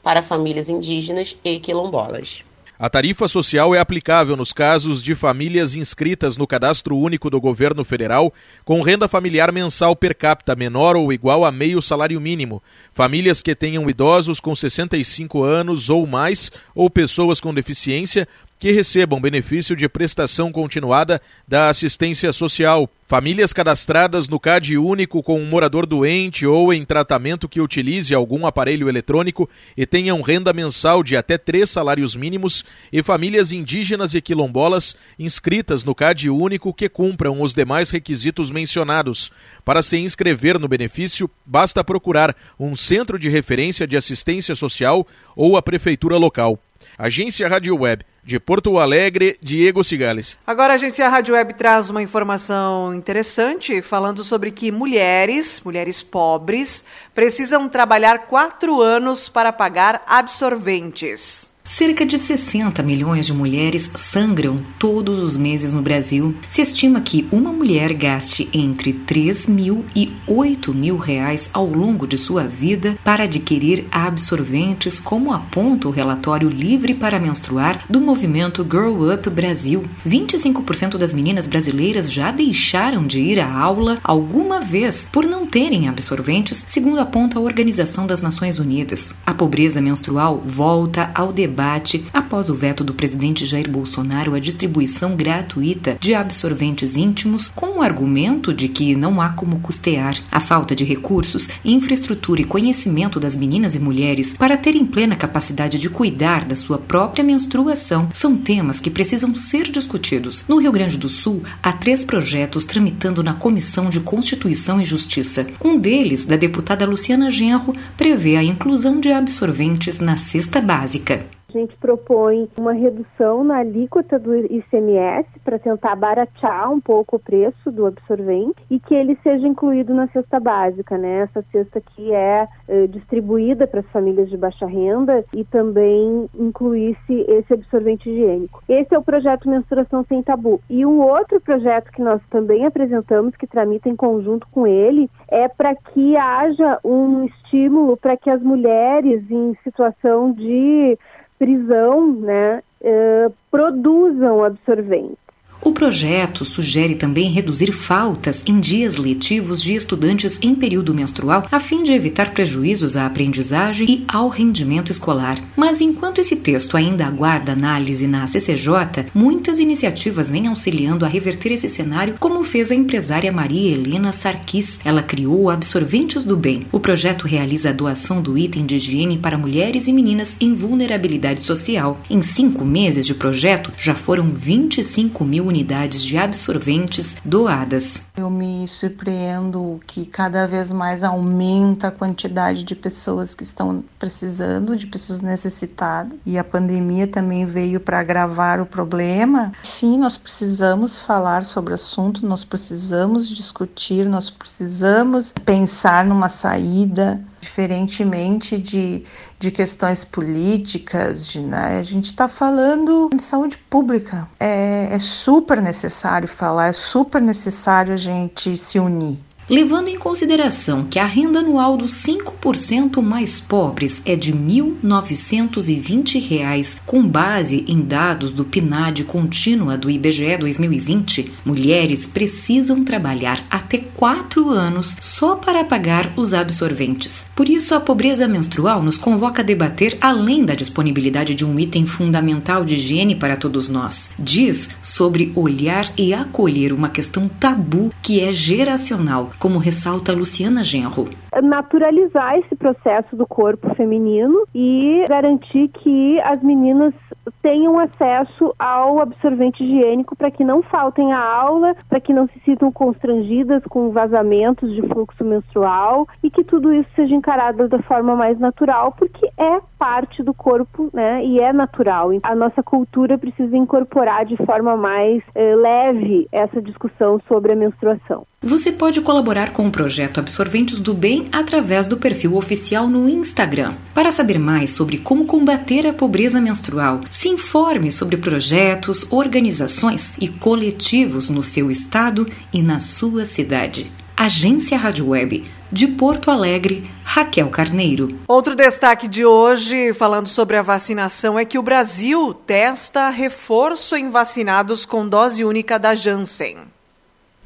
para 0.01 0.23
famílias 0.23 0.69
indígenas 0.69 1.35
e 1.43 1.59
quilombolas. 1.59 2.43
A 2.79 2.89
tarifa 2.89 3.27
social 3.27 3.75
é 3.75 3.79
aplicável 3.79 4.35
nos 4.35 4.51
casos 4.51 5.03
de 5.03 5.13
famílias 5.13 5.75
inscritas 5.75 6.35
no 6.35 6.47
Cadastro 6.47 6.97
Único 6.97 7.29
do 7.29 7.39
Governo 7.39 7.83
Federal 7.83 8.33
com 8.65 8.81
renda 8.81 9.07
familiar 9.07 9.51
mensal 9.51 9.95
per 9.95 10.15
capita 10.15 10.55
menor 10.55 10.95
ou 10.95 11.13
igual 11.13 11.45
a 11.45 11.51
meio 11.51 11.79
salário 11.79 12.19
mínimo, 12.19 12.63
famílias 12.91 13.39
que 13.39 13.53
tenham 13.53 13.87
idosos 13.87 14.39
com 14.39 14.55
65 14.55 15.43
anos 15.43 15.91
ou 15.91 16.07
mais 16.07 16.51
ou 16.73 16.89
pessoas 16.89 17.39
com 17.39 17.53
deficiência 17.53 18.27
que 18.61 18.71
recebam 18.71 19.19
benefício 19.19 19.75
de 19.75 19.89
prestação 19.89 20.51
continuada 20.51 21.19
da 21.47 21.67
assistência 21.67 22.31
social. 22.31 22.87
Famílias 23.07 23.51
cadastradas 23.51 24.29
no 24.29 24.39
CAD 24.39 24.77
único 24.77 25.23
com 25.23 25.41
um 25.41 25.47
morador 25.47 25.87
doente 25.87 26.45
ou 26.45 26.71
em 26.71 26.85
tratamento 26.85 27.49
que 27.49 27.59
utilize 27.59 28.13
algum 28.13 28.45
aparelho 28.45 28.87
eletrônico 28.87 29.49
e 29.75 29.83
tenham 29.87 30.21
renda 30.21 30.53
mensal 30.53 31.01
de 31.01 31.17
até 31.17 31.39
três 31.39 31.71
salários 31.71 32.15
mínimos 32.15 32.63
e 32.93 33.01
famílias 33.01 33.51
indígenas 33.51 34.13
e 34.13 34.21
quilombolas 34.21 34.95
inscritas 35.17 35.83
no 35.83 35.95
CAD 35.95 36.29
único 36.29 36.71
que 36.71 36.87
cumpram 36.87 37.41
os 37.41 37.55
demais 37.55 37.89
requisitos 37.89 38.51
mencionados. 38.51 39.31
Para 39.65 39.81
se 39.81 39.97
inscrever 39.97 40.59
no 40.59 40.67
benefício, 40.67 41.27
basta 41.43 41.83
procurar 41.83 42.35
um 42.59 42.75
centro 42.75 43.17
de 43.17 43.27
referência 43.27 43.87
de 43.87 43.97
assistência 43.97 44.53
social 44.53 45.07
ou 45.35 45.57
a 45.57 45.63
prefeitura 45.63 46.15
local. 46.15 46.59
Agência 47.01 47.47
Rádio 47.47 47.75
Web 47.75 48.05
de 48.23 48.39
Porto 48.39 48.77
Alegre, 48.77 49.35
Diego 49.41 49.83
Cigales. 49.83 50.37
Agora 50.45 50.73
a 50.73 50.75
agência 50.75 51.09
Rádio 51.09 51.33
Web 51.33 51.55
traz 51.55 51.89
uma 51.89 52.03
informação 52.03 52.93
interessante 52.93 53.81
falando 53.81 54.23
sobre 54.23 54.51
que 54.51 54.71
mulheres, 54.71 55.59
mulheres 55.65 56.03
pobres, 56.03 56.85
precisam 57.15 57.67
trabalhar 57.67 58.27
quatro 58.27 58.79
anos 58.83 59.27
para 59.27 59.51
pagar 59.51 60.03
absorventes. 60.05 61.50
Cerca 61.63 62.03
de 62.07 62.17
60 62.17 62.81
milhões 62.81 63.27
de 63.27 63.33
mulheres 63.33 63.91
sangram 63.93 64.65
todos 64.79 65.19
os 65.19 65.37
meses 65.37 65.71
no 65.71 65.81
Brasil. 65.81 66.35
Se 66.49 66.59
estima 66.59 66.99
que 67.01 67.27
uma 67.31 67.53
mulher 67.53 67.93
gaste 67.93 68.49
entre 68.51 68.91
3 68.93 69.47
mil 69.47 69.85
e 69.95 70.11
8 70.25 70.73
mil 70.73 70.97
reais 70.97 71.51
ao 71.53 71.67
longo 71.67 72.07
de 72.07 72.17
sua 72.17 72.45
vida 72.45 72.97
para 73.03 73.25
adquirir 73.25 73.87
absorventes, 73.91 74.99
como 74.99 75.31
aponta 75.31 75.87
o 75.87 75.91
relatório 75.91 76.49
Livre 76.49 76.95
para 76.95 77.19
Menstruar 77.19 77.85
do 77.87 78.01
movimento 78.01 78.63
Girl 78.63 79.13
Up 79.13 79.29
Brasil. 79.29 79.83
25% 80.05 80.97
das 80.97 81.13
meninas 81.13 81.45
brasileiras 81.45 82.11
já 82.11 82.31
deixaram 82.31 83.05
de 83.05 83.19
ir 83.19 83.39
à 83.39 83.51
aula 83.51 83.99
alguma 84.03 84.61
vez 84.61 85.07
por 85.11 85.25
não 85.25 85.45
terem 85.45 85.87
absorventes, 85.87 86.63
segundo 86.65 86.99
aponta 86.99 87.37
a 87.37 87.41
Organização 87.41 88.07
das 88.07 88.19
Nações 88.19 88.57
Unidas. 88.57 89.13
A 89.23 89.33
pobreza 89.33 89.79
menstrual 89.79 90.41
volta 90.43 91.11
ao 91.13 91.31
debate 91.31 91.50
debate 91.51 92.05
após 92.13 92.49
o 92.49 92.55
veto 92.55 92.81
do 92.81 92.93
presidente 92.93 93.45
Jair 93.45 93.69
Bolsonaro 93.69 94.33
à 94.33 94.39
distribuição 94.39 95.15
gratuita 95.17 95.97
de 95.99 96.15
absorventes 96.15 96.95
íntimos 96.95 97.51
com 97.53 97.79
o 97.79 97.81
argumento 97.81 98.53
de 98.53 98.69
que 98.69 98.95
não 98.95 99.19
há 99.19 99.29
como 99.29 99.59
custear. 99.59 100.17
A 100.31 100.39
falta 100.39 100.73
de 100.73 100.85
recursos, 100.85 101.49
infraestrutura 101.65 102.41
e 102.41 102.45
conhecimento 102.45 103.19
das 103.19 103.35
meninas 103.35 103.75
e 103.75 103.79
mulheres 103.79 104.33
para 104.37 104.57
terem 104.57 104.85
plena 104.85 105.15
capacidade 105.15 105.77
de 105.77 105.89
cuidar 105.89 106.45
da 106.45 106.55
sua 106.55 106.77
própria 106.77 107.23
menstruação 107.23 108.07
são 108.13 108.37
temas 108.37 108.79
que 108.79 108.89
precisam 108.89 109.35
ser 109.35 109.69
discutidos. 109.69 110.45
No 110.47 110.57
Rio 110.57 110.71
Grande 110.71 110.97
do 110.97 111.09
Sul, 111.09 111.43
há 111.61 111.73
três 111.73 112.05
projetos 112.05 112.63
tramitando 112.63 113.21
na 113.21 113.33
Comissão 113.33 113.89
de 113.89 113.99
Constituição 113.99 114.79
e 114.79 114.85
Justiça. 114.85 115.47
Um 115.63 115.77
deles, 115.77 116.23
da 116.23 116.37
deputada 116.37 116.85
Luciana 116.85 117.29
Genro, 117.29 117.75
prevê 117.97 118.37
a 118.37 118.43
inclusão 118.43 119.01
de 119.01 119.11
absorventes 119.11 119.99
na 119.99 120.15
cesta 120.15 120.61
básica. 120.61 121.25
A 121.51 121.59
gente 121.59 121.75
propõe 121.75 122.47
uma 122.57 122.71
redução 122.71 123.43
na 123.43 123.57
alíquota 123.57 124.17
do 124.17 124.33
ICMS 124.33 125.27
para 125.43 125.59
tentar 125.59 125.97
baratear 125.97 126.71
um 126.71 126.79
pouco 126.79 127.17
o 127.17 127.19
preço 127.19 127.69
do 127.69 127.85
absorvente 127.85 128.55
e 128.69 128.79
que 128.79 128.95
ele 128.95 129.17
seja 129.21 129.45
incluído 129.45 129.93
na 129.93 130.07
cesta 130.07 130.39
básica, 130.39 130.97
né? 130.97 131.23
Essa 131.23 131.43
cesta 131.51 131.81
que 131.81 132.13
é 132.13 132.47
eh, 132.69 132.87
distribuída 132.87 133.67
para 133.67 133.81
as 133.81 133.87
famílias 133.87 134.29
de 134.29 134.37
baixa 134.37 134.65
renda 134.65 135.25
e 135.35 135.43
também 135.43 136.29
incluísse 136.39 137.25
esse 137.27 137.53
absorvente 137.53 138.09
higiênico. 138.09 138.63
Esse 138.69 138.95
é 138.95 138.97
o 138.97 139.03
projeto 139.03 139.49
Menstruação 139.49 140.05
Sem 140.05 140.23
Tabu. 140.23 140.61
E 140.69 140.85
um 140.85 141.01
outro 141.01 141.41
projeto 141.41 141.91
que 141.91 142.01
nós 142.01 142.21
também 142.29 142.65
apresentamos, 142.65 143.35
que 143.35 143.45
tramita 143.45 143.89
em 143.89 143.95
conjunto 143.97 144.47
com 144.53 144.65
ele, 144.65 145.09
é 145.27 145.49
para 145.49 145.75
que 145.75 146.15
haja 146.15 146.79
um 146.81 147.25
estímulo 147.25 147.97
para 147.97 148.15
que 148.15 148.29
as 148.29 148.41
mulheres 148.41 149.29
em 149.29 149.53
situação 149.65 150.31
de 150.31 150.97
prisão 151.41 152.13
né, 152.13 152.61
uh, 152.81 153.33
produzam 153.49 154.43
absorventes. 154.43 155.17
O 155.63 155.71
projeto 155.71 156.43
sugere 156.43 156.95
também 156.95 157.29
reduzir 157.29 157.71
faltas 157.71 158.41
em 158.47 158.59
dias 158.59 158.97
letivos 158.97 159.61
de 159.61 159.75
estudantes 159.75 160.39
em 160.41 160.55
período 160.55 160.91
menstrual, 160.91 161.47
a 161.51 161.59
fim 161.59 161.83
de 161.83 161.93
evitar 161.93 162.33
prejuízos 162.33 162.95
à 162.95 163.05
aprendizagem 163.05 163.85
e 163.87 164.03
ao 164.07 164.27
rendimento 164.27 164.91
escolar. 164.91 165.37
Mas 165.55 165.79
enquanto 165.79 166.17
esse 166.17 166.35
texto 166.35 166.75
ainda 166.75 167.05
aguarda 167.05 167.51
análise 167.51 168.07
na 168.07 168.25
CCJ, 168.25 169.05
muitas 169.13 169.59
iniciativas 169.59 170.31
vêm 170.31 170.47
auxiliando 170.47 171.05
a 171.05 171.07
reverter 171.07 171.51
esse 171.51 171.69
cenário, 171.69 172.15
como 172.19 172.43
fez 172.43 172.71
a 172.71 172.75
empresária 172.75 173.31
Maria 173.31 173.71
Helena 173.71 174.11
Sarkis. 174.11 174.79
Ela 174.83 175.03
criou 175.03 175.51
Absorventes 175.51 176.23
do 176.23 176.35
Bem. 176.35 176.65
O 176.71 176.79
projeto 176.79 177.27
realiza 177.27 177.69
a 177.69 177.73
doação 177.73 178.19
do 178.19 178.35
item 178.35 178.65
de 178.65 178.77
higiene 178.77 179.19
para 179.19 179.37
mulheres 179.37 179.87
e 179.87 179.93
meninas 179.93 180.35
em 180.41 180.55
vulnerabilidade 180.55 181.41
social. 181.41 182.01
Em 182.09 182.23
cinco 182.23 182.65
meses 182.65 183.05
de 183.05 183.13
projeto, 183.13 183.71
já 183.77 183.93
foram 183.93 184.31
25 184.31 185.23
mil 185.23 185.50
unidades 185.51 186.01
de 186.01 186.17
absorventes 186.17 187.17
doadas. 187.23 188.03
Eu 188.15 188.29
me 188.29 188.65
surpreendo 188.67 189.79
que 189.85 190.05
cada 190.05 190.47
vez 190.47 190.71
mais 190.71 191.03
aumenta 191.03 191.89
a 191.89 191.91
quantidade 191.91 192.63
de 192.63 192.73
pessoas 192.73 193.35
que 193.35 193.43
estão 193.43 193.83
precisando, 193.99 194.77
de 194.77 194.87
pessoas 194.87 195.19
necessitadas, 195.19 196.17
e 196.25 196.37
a 196.37 196.43
pandemia 196.43 197.05
também 197.05 197.45
veio 197.45 197.79
para 197.79 197.99
agravar 197.99 198.61
o 198.61 198.65
problema. 198.65 199.51
Sim, 199.63 199.97
nós 199.97 200.17
precisamos 200.17 200.99
falar 200.99 201.43
sobre 201.43 201.73
o 201.73 201.75
assunto, 201.75 202.25
nós 202.25 202.43
precisamos 202.45 203.27
discutir, 203.27 204.05
nós 204.05 204.29
precisamos 204.29 205.33
pensar 205.45 206.05
numa 206.05 206.29
saída 206.29 207.21
diferentemente 207.41 208.57
de, 208.57 209.03
de 209.41 209.49
questões 209.49 210.03
políticas, 210.03 211.27
de, 211.27 211.39
né? 211.41 211.79
a 211.79 211.83
gente 211.83 212.05
está 212.05 212.27
falando 212.27 213.09
de 213.09 213.23
saúde 213.23 213.57
pública. 213.57 214.27
É, 214.39 214.87
é 214.91 214.99
super 214.99 215.59
necessário 215.59 216.27
falar, 216.27 216.67
é 216.67 216.73
super 216.73 217.19
necessário 217.19 217.91
a 217.91 217.97
gente 217.97 218.55
se 218.55 218.77
unir 218.77 219.17
levando 219.51 219.89
em 219.89 219.97
consideração 219.97 220.85
que 220.89 220.97
a 220.97 221.05
renda 221.05 221.39
anual 221.39 221.75
dos 221.75 221.91
5% 221.91 223.01
mais 223.01 223.37
pobres 223.41 224.01
é 224.05 224.15
de 224.15 224.31
R$ 224.31 224.37
1.920, 224.81 226.79
com 226.85 227.05
base 227.05 227.65
em 227.67 227.81
dados 227.81 228.31
do 228.31 228.45
PNAD 228.45 229.03
contínua 229.03 229.77
do 229.77 229.89
IBGE 229.89 230.37
2020, 230.37 231.33
mulheres 231.43 232.07
precisam 232.07 232.85
trabalhar 232.85 233.43
até 233.49 233.79
4 233.79 234.49
anos 234.49 234.95
só 235.01 235.35
para 235.35 235.65
pagar 235.65 236.13
os 236.15 236.33
absorventes. 236.33 237.25
Por 237.35 237.49
isso, 237.49 237.75
a 237.75 237.81
pobreza 237.81 238.29
menstrual 238.29 238.81
nos 238.81 238.97
convoca 238.97 239.41
a 239.41 239.45
debater 239.45 239.97
além 239.99 240.45
da 240.45 240.55
disponibilidade 240.55 241.35
de 241.35 241.43
um 241.43 241.59
item 241.59 241.85
fundamental 241.85 242.63
de 242.63 242.75
higiene 242.75 243.17
para 243.17 243.35
todos 243.35 243.67
nós. 243.67 244.11
Diz 244.17 244.69
sobre 244.81 245.33
olhar 245.35 245.91
e 245.97 246.13
acolher 246.13 246.71
uma 246.71 246.87
questão 246.87 247.27
tabu 247.27 247.93
que 248.01 248.21
é 248.21 248.31
geracional 248.31 249.29
como 249.41 249.57
ressalta 249.57 250.13
Luciana 250.13 250.63
Genro. 250.63 251.09
Naturalizar 251.41 252.37
esse 252.37 252.55
processo 252.55 253.15
do 253.15 253.25
corpo 253.25 253.73
feminino 253.73 254.45
e 254.53 255.03
garantir 255.09 255.67
que 255.69 256.21
as 256.21 256.43
meninas 256.43 256.93
tenham 257.41 257.79
acesso 257.79 258.53
ao 258.59 258.99
absorvente 258.99 259.63
higiênico 259.63 260.15
para 260.15 260.29
que 260.29 260.43
não 260.43 260.61
faltem 260.61 261.11
a 261.11 261.19
aula, 261.19 261.75
para 261.89 261.99
que 261.99 262.13
não 262.13 262.27
se 262.27 262.39
sintam 262.45 262.71
constrangidas 262.71 263.63
com 263.67 263.89
vazamentos 263.89 264.73
de 264.75 264.81
fluxo 264.87 265.23
menstrual 265.23 266.07
e 266.21 266.29
que 266.29 266.43
tudo 266.43 266.71
isso 266.73 266.89
seja 266.95 267.15
encarado 267.15 267.67
da 267.67 267.81
forma 267.83 268.15
mais 268.15 268.37
natural, 268.39 268.91
porque 268.91 269.27
é 269.37 269.59
parte 269.79 270.21
do 270.21 270.33
corpo, 270.35 270.89
né? 270.93 271.25
E 271.25 271.39
é 271.39 271.51
natural. 271.51 272.09
A 272.21 272.35
nossa 272.35 272.61
cultura 272.61 273.17
precisa 273.17 273.57
incorporar 273.57 274.25
de 274.25 274.37
forma 274.45 274.77
mais 274.77 275.23
eh, 275.33 275.55
leve 275.55 276.27
essa 276.31 276.61
discussão 276.61 277.19
sobre 277.27 277.53
a 277.53 277.55
menstruação. 277.55 278.25
Você 278.43 278.71
pode 278.71 278.99
colaborar 279.01 279.53
com 279.53 279.67
o 279.67 279.71
projeto 279.71 280.19
Absorventes 280.19 280.79
do 280.79 280.95
Bem 280.95 281.29
através 281.31 281.85
do 281.85 281.95
perfil 281.95 282.35
oficial 282.35 282.87
no 282.87 283.07
Instagram. 283.07 283.75
Para 283.93 284.11
saber 284.11 284.39
mais 284.39 284.71
sobre 284.71 284.97
como 284.97 285.27
combater 285.27 285.85
a 285.85 285.93
pobreza 285.93 286.41
menstrual, 286.41 287.01
se 287.07 287.29
informe 287.29 287.91
sobre 287.91 288.17
projetos, 288.17 289.05
organizações 289.11 290.15
e 290.19 290.27
coletivos 290.27 291.29
no 291.29 291.43
seu 291.43 291.69
estado 291.69 292.27
e 292.51 292.63
na 292.63 292.79
sua 292.79 293.25
cidade. 293.25 293.91
Agência 294.17 294.75
Rádio 294.75 295.09
Web 295.09 295.43
de 295.71 295.87
Porto 295.87 296.31
Alegre, 296.31 296.89
Raquel 297.03 297.47
Carneiro. 297.49 298.17
Outro 298.27 298.55
destaque 298.55 299.07
de 299.07 299.23
hoje, 299.23 299.93
falando 299.93 300.27
sobre 300.27 300.57
a 300.57 300.63
vacinação, 300.63 301.37
é 301.37 301.45
que 301.45 301.59
o 301.59 301.63
Brasil 301.63 302.33
testa 302.33 303.07
reforço 303.09 303.95
em 303.95 304.09
vacinados 304.09 304.83
com 304.83 305.07
dose 305.07 305.45
única 305.45 305.77
da 305.77 305.93
Janssen. 305.93 306.57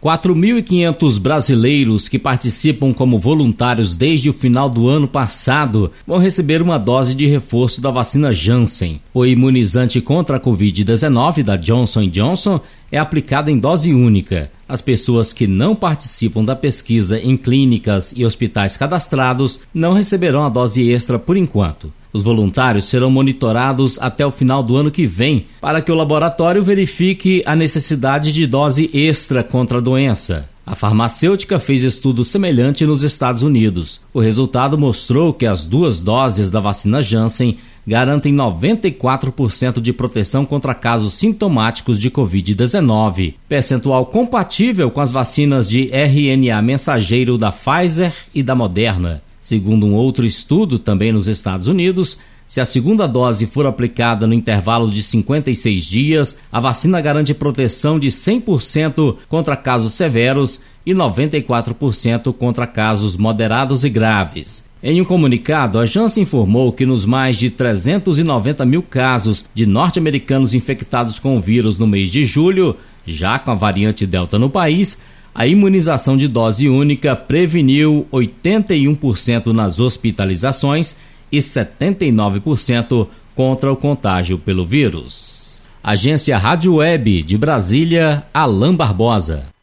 4.500 0.06 1.20
brasileiros 1.20 2.08
que 2.08 2.20
participam 2.20 2.94
como 2.94 3.18
voluntários 3.18 3.96
desde 3.96 4.30
o 4.30 4.34
final 4.34 4.70
do 4.70 4.88
ano 4.88 5.08
passado 5.08 5.92
vão 6.06 6.20
receber 6.20 6.62
uma 6.62 6.78
dose 6.78 7.16
de 7.16 7.26
reforço 7.26 7.82
da 7.82 7.90
vacina 7.90 8.32
Janssen. 8.32 9.02
O 9.12 9.26
imunizante 9.26 10.00
contra 10.00 10.38
a 10.38 10.40
Covid-19 10.40 11.42
da 11.42 11.58
Johnson 11.58 12.08
Johnson 12.08 12.62
é 12.92 13.00
aplicado 13.00 13.50
em 13.50 13.58
dose 13.58 13.96
única. 13.96 14.52
As 14.70 14.80
pessoas 14.80 15.34
que 15.34 15.48
não 15.48 15.76
participam 15.76 16.44
da 16.44 16.56
pesquisa 16.56 17.20
em 17.20 17.36
clínicas 17.36 18.14
e 18.16 18.24
hospitais 18.24 18.78
cadastrados 18.78 19.60
não 19.74 19.94
receberão 19.94 20.44
a 20.44 20.50
dose 20.50 20.88
extra 20.88 21.18
por 21.18 21.36
enquanto. 21.36 21.92
Os 22.16 22.24
voluntários 22.24 22.86
serão 22.86 23.12
monitorados 23.12 24.00
até 24.00 24.26
o 24.26 24.32
final 24.32 24.64
do 24.64 24.78
ano 24.78 24.90
que 24.90 25.06
vem 25.06 25.48
para 25.60 25.82
que 25.82 25.92
o 25.92 25.96
laboratório 25.96 26.64
verifique 26.64 27.44
a 27.46 27.58
necessidade 27.58 28.32
de 28.32 28.48
dose 28.48 28.90
extra 28.94 29.44
contra 29.44 29.80
a 29.80 29.82
doença. 29.82 30.48
A 30.66 30.76
farmacêutica 30.76 31.60
fez 31.60 31.84
estudo 31.84 32.24
semelhante 32.24 32.86
nos 32.86 33.04
Estados 33.04 33.44
Unidos. 33.44 34.00
O 34.14 34.22
resultado 34.22 34.78
mostrou 34.78 35.34
que 35.34 35.46
as 35.46 35.66
duas 35.66 36.02
doses 36.02 36.50
da 36.50 36.62
vacina 36.62 37.02
Janssen 37.02 37.58
garantem 37.86 38.34
94% 38.34 39.82
de 39.82 39.92
proteção 39.92 40.46
contra 40.46 40.74
casos 40.74 41.16
sintomáticos 41.16 42.00
de 42.00 42.10
Covid-19, 42.10 43.34
percentual 43.50 44.06
compatível 44.06 44.90
com 44.90 45.02
as 45.02 45.12
vacinas 45.12 45.68
de 45.68 45.92
RNA 45.92 46.62
mensageiro 46.62 47.38
da 47.38 47.52
Pfizer 47.52 48.14
e 48.34 48.42
da 48.42 48.56
Moderna. 48.56 49.22
Segundo 49.46 49.86
um 49.86 49.94
outro 49.94 50.26
estudo, 50.26 50.80
também 50.80 51.12
nos 51.12 51.28
Estados 51.28 51.68
Unidos, 51.68 52.18
se 52.48 52.60
a 52.60 52.66
segunda 52.66 53.06
dose 53.06 53.46
for 53.46 53.68
aplicada 53.68 54.26
no 54.26 54.34
intervalo 54.34 54.90
de 54.90 55.04
56 55.04 55.86
dias, 55.86 56.36
a 56.52 56.60
vacina 56.60 57.00
garante 57.00 57.32
proteção 57.32 58.00
de 58.00 58.08
100% 58.08 59.18
contra 59.30 59.56
casos 59.56 59.94
severos 59.94 60.62
e 60.84 60.96
94% 60.96 62.34
contra 62.34 62.66
casos 62.66 63.16
moderados 63.16 63.84
e 63.84 63.90
graves. 63.90 64.64
Em 64.82 65.00
um 65.00 65.06
comunicado, 65.06 65.78
a 65.78 65.86
Janssen 65.86 66.24
informou 66.24 66.74
que 66.74 66.84
nos 66.84 67.06
mais 67.06 67.38
de 67.38 67.52
390 67.52 68.66
mil 68.66 68.82
casos 68.82 69.46
de 69.54 69.68
norte-americanos 69.68 70.56
infectados 70.56 71.20
com 71.20 71.38
o 71.38 71.40
vírus 71.40 71.78
no 71.78 71.86
mês 71.86 72.10
de 72.10 72.24
julho, 72.24 72.76
já 73.06 73.38
com 73.38 73.52
a 73.52 73.56
variante 73.56 74.08
Delta 74.08 74.40
no 74.40 74.50
país, 74.50 74.98
a 75.36 75.46
imunização 75.46 76.16
de 76.16 76.30
dose 76.30 76.70
única 76.70 77.14
preveniu 77.14 78.08
81% 78.10 79.48
nas 79.48 79.82
hospitalizações 79.82 80.96
e 81.30 81.40
79% 81.40 83.06
contra 83.36 83.70
o 83.72 83.76
contágio 83.76 84.38
pelo 84.38 84.66
vírus. 84.66 85.60
Agência 85.84 86.38
Rádio 86.38 86.76
Web 86.76 87.22
de 87.22 87.38
Brasília, 87.38 88.24
Alain 88.34 88.74
Barbosa. 88.74 89.55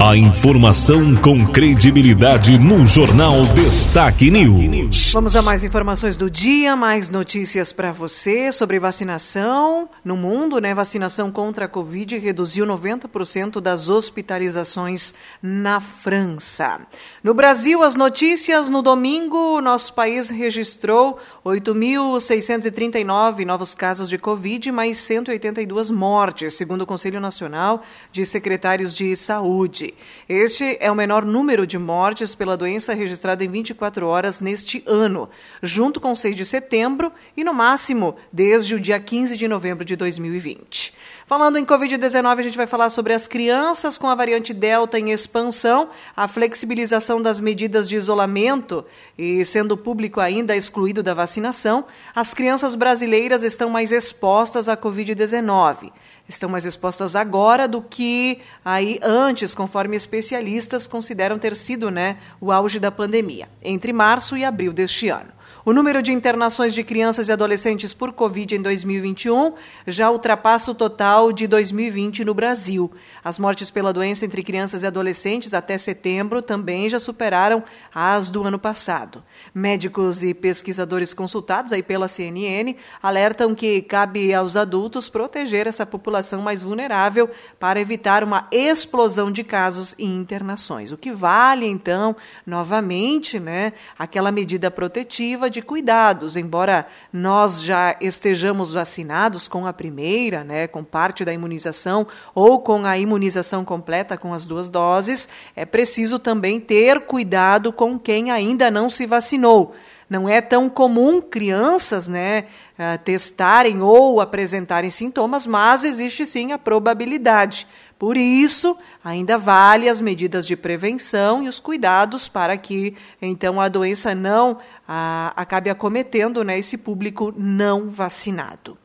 A 0.00 0.16
informação 0.16 1.16
com 1.16 1.46
credibilidade 1.46 2.58
no 2.58 2.84
Jornal 2.84 3.46
Destaque 3.54 4.30
News. 4.30 5.12
Vamos 5.12 5.34
a 5.34 5.40
mais 5.40 5.64
informações 5.64 6.16
do 6.16 6.30
dia, 6.30 6.76
mais 6.76 7.08
notícias 7.08 7.72
para 7.72 7.90
você 7.90 8.52
sobre 8.52 8.78
vacinação 8.78 9.88
no 10.04 10.16
mundo, 10.16 10.58
né? 10.60 10.74
Vacinação 10.74 11.30
contra 11.30 11.64
a 11.64 11.68
Covid 11.68 12.18
reduziu 12.18 12.66
90% 12.66 13.60
das 13.60 13.88
hospitalizações 13.88 15.14
na 15.42 15.80
França. 15.80 16.80
No 17.22 17.32
Brasil, 17.32 17.82
as 17.82 17.94
notícias 17.94 18.68
no 18.68 18.82
domingo, 18.82 19.60
nosso 19.60 19.94
país 19.94 20.28
registrou 20.28 21.18
8.639 21.46 23.44
novos 23.44 23.74
casos 23.74 24.08
de 24.08 24.18
Covid, 24.18 24.70
mais 24.70 24.98
182 24.98 25.90
mortes, 25.90 26.54
segundo 26.54 26.82
o 26.82 26.86
Conselho 26.86 27.20
Nacional 27.20 27.82
de 28.12 28.26
Secretários 28.26 28.94
de 28.94 29.16
Saúde. 29.16 29.83
Este 30.28 30.76
é 30.80 30.90
o 30.90 30.94
menor 30.94 31.24
número 31.24 31.66
de 31.66 31.78
mortes 31.78 32.34
pela 32.34 32.56
doença 32.56 32.94
registrado 32.94 33.42
em 33.42 33.48
24 33.48 34.06
horas 34.06 34.40
neste 34.40 34.82
ano, 34.86 35.28
junto 35.62 36.00
com 36.00 36.14
6 36.14 36.36
de 36.36 36.44
setembro 36.44 37.12
e, 37.36 37.42
no 37.42 37.52
máximo, 37.52 38.16
desde 38.32 38.74
o 38.74 38.80
dia 38.80 39.00
15 39.00 39.36
de 39.36 39.48
novembro 39.48 39.84
de 39.84 39.96
2020. 39.96 40.94
Falando 41.26 41.58
em 41.58 41.64
Covid-19, 41.64 42.38
a 42.38 42.42
gente 42.42 42.56
vai 42.56 42.66
falar 42.66 42.90
sobre 42.90 43.12
as 43.12 43.26
crianças 43.26 43.98
com 43.98 44.08
a 44.08 44.14
variante 44.14 44.52
Delta 44.54 44.98
em 44.98 45.10
expansão, 45.10 45.88
a 46.14 46.28
flexibilização 46.28 47.20
das 47.20 47.40
medidas 47.40 47.88
de 47.88 47.96
isolamento 47.96 48.84
e 49.16 49.44
sendo 49.44 49.72
o 49.72 49.76
público 49.76 50.20
ainda 50.20 50.54
excluído 50.54 51.02
da 51.02 51.14
vacinação, 51.14 51.86
as 52.14 52.34
crianças 52.34 52.74
brasileiras 52.74 53.42
estão 53.42 53.70
mais 53.70 53.90
expostas 53.90 54.68
à 54.68 54.76
Covid-19 54.76 55.92
estão 56.28 56.48
mais 56.48 56.64
expostas 56.64 57.14
agora 57.14 57.68
do 57.68 57.82
que 57.82 58.40
aí 58.64 58.98
antes, 59.02 59.54
conforme 59.54 59.96
especialistas 59.96 60.86
consideram 60.86 61.38
ter 61.38 61.54
sido 61.56 61.90
né, 61.90 62.16
o 62.40 62.50
auge 62.50 62.78
da 62.78 62.90
pandemia, 62.90 63.48
entre 63.62 63.92
março 63.92 64.36
e 64.36 64.44
abril 64.44 64.72
deste 64.72 65.08
ano. 65.08 65.33
O 65.66 65.72
número 65.72 66.02
de 66.02 66.12
internações 66.12 66.74
de 66.74 66.84
crianças 66.84 67.28
e 67.28 67.32
adolescentes 67.32 67.94
por 67.94 68.12
Covid 68.12 68.54
em 68.54 68.60
2021 68.60 69.54
já 69.86 70.10
ultrapassa 70.10 70.70
o 70.70 70.74
total 70.74 71.32
de 71.32 71.46
2020 71.46 72.22
no 72.22 72.34
Brasil. 72.34 72.92
As 73.24 73.38
mortes 73.38 73.70
pela 73.70 73.90
doença 73.90 74.26
entre 74.26 74.42
crianças 74.42 74.82
e 74.82 74.86
adolescentes 74.86 75.54
até 75.54 75.78
setembro 75.78 76.42
também 76.42 76.90
já 76.90 77.00
superaram 77.00 77.64
as 77.94 78.28
do 78.28 78.42
ano 78.42 78.58
passado. 78.58 79.22
Médicos 79.54 80.22
e 80.22 80.34
pesquisadores 80.34 81.14
consultados 81.14 81.72
aí 81.72 81.82
pela 81.82 82.08
CNN 82.08 82.76
alertam 83.02 83.54
que 83.54 83.80
cabe 83.80 84.34
aos 84.34 84.56
adultos 84.56 85.08
proteger 85.08 85.66
essa 85.66 85.86
população 85.86 86.42
mais 86.42 86.62
vulnerável 86.62 87.30
para 87.58 87.80
evitar 87.80 88.22
uma 88.22 88.46
explosão 88.52 89.32
de 89.32 89.42
casos 89.42 89.94
e 89.98 90.04
internações. 90.04 90.92
O 90.92 90.98
que 90.98 91.10
vale, 91.10 91.66
então, 91.66 92.14
novamente, 92.46 93.40
né, 93.40 93.72
aquela 93.98 94.30
medida 94.30 94.70
protetiva 94.70 95.53
de 95.54 95.62
cuidados, 95.62 96.36
embora 96.36 96.86
nós 97.12 97.62
já 97.62 97.96
estejamos 98.00 98.72
vacinados 98.72 99.46
com 99.46 99.66
a 99.66 99.72
primeira, 99.72 100.42
né, 100.42 100.66
com 100.66 100.82
parte 100.82 101.24
da 101.24 101.32
imunização 101.32 102.06
ou 102.34 102.60
com 102.60 102.84
a 102.84 102.98
imunização 102.98 103.64
completa 103.64 104.18
com 104.18 104.34
as 104.34 104.44
duas 104.44 104.68
doses, 104.68 105.28
é 105.54 105.64
preciso 105.64 106.18
também 106.18 106.60
ter 106.60 107.00
cuidado 107.02 107.72
com 107.72 107.98
quem 107.98 108.30
ainda 108.30 108.70
não 108.70 108.90
se 108.90 109.06
vacinou. 109.06 109.74
Não 110.10 110.28
é 110.28 110.40
tão 110.40 110.68
comum 110.68 111.20
crianças 111.20 112.08
né, 112.08 112.44
eh, 112.78 112.98
testarem 112.98 113.80
ou 113.80 114.20
apresentarem 114.20 114.90
sintomas, 114.90 115.46
mas 115.46 115.82
existe 115.82 116.26
sim 116.26 116.52
a 116.52 116.58
probabilidade. 116.58 117.66
Por 118.04 118.18
isso, 118.18 118.76
ainda 119.02 119.38
vale 119.38 119.88
as 119.88 119.98
medidas 119.98 120.46
de 120.46 120.54
prevenção 120.54 121.42
e 121.42 121.48
os 121.48 121.58
cuidados 121.58 122.28
para 122.28 122.54
que 122.58 122.94
então 123.22 123.58
a 123.58 123.66
doença 123.66 124.14
não 124.14 124.58
a, 124.86 125.32
acabe 125.34 125.70
acometendo 125.70 126.44
né, 126.44 126.58
esse 126.58 126.76
público 126.76 127.32
não 127.34 127.88
vacinado. 127.88 128.76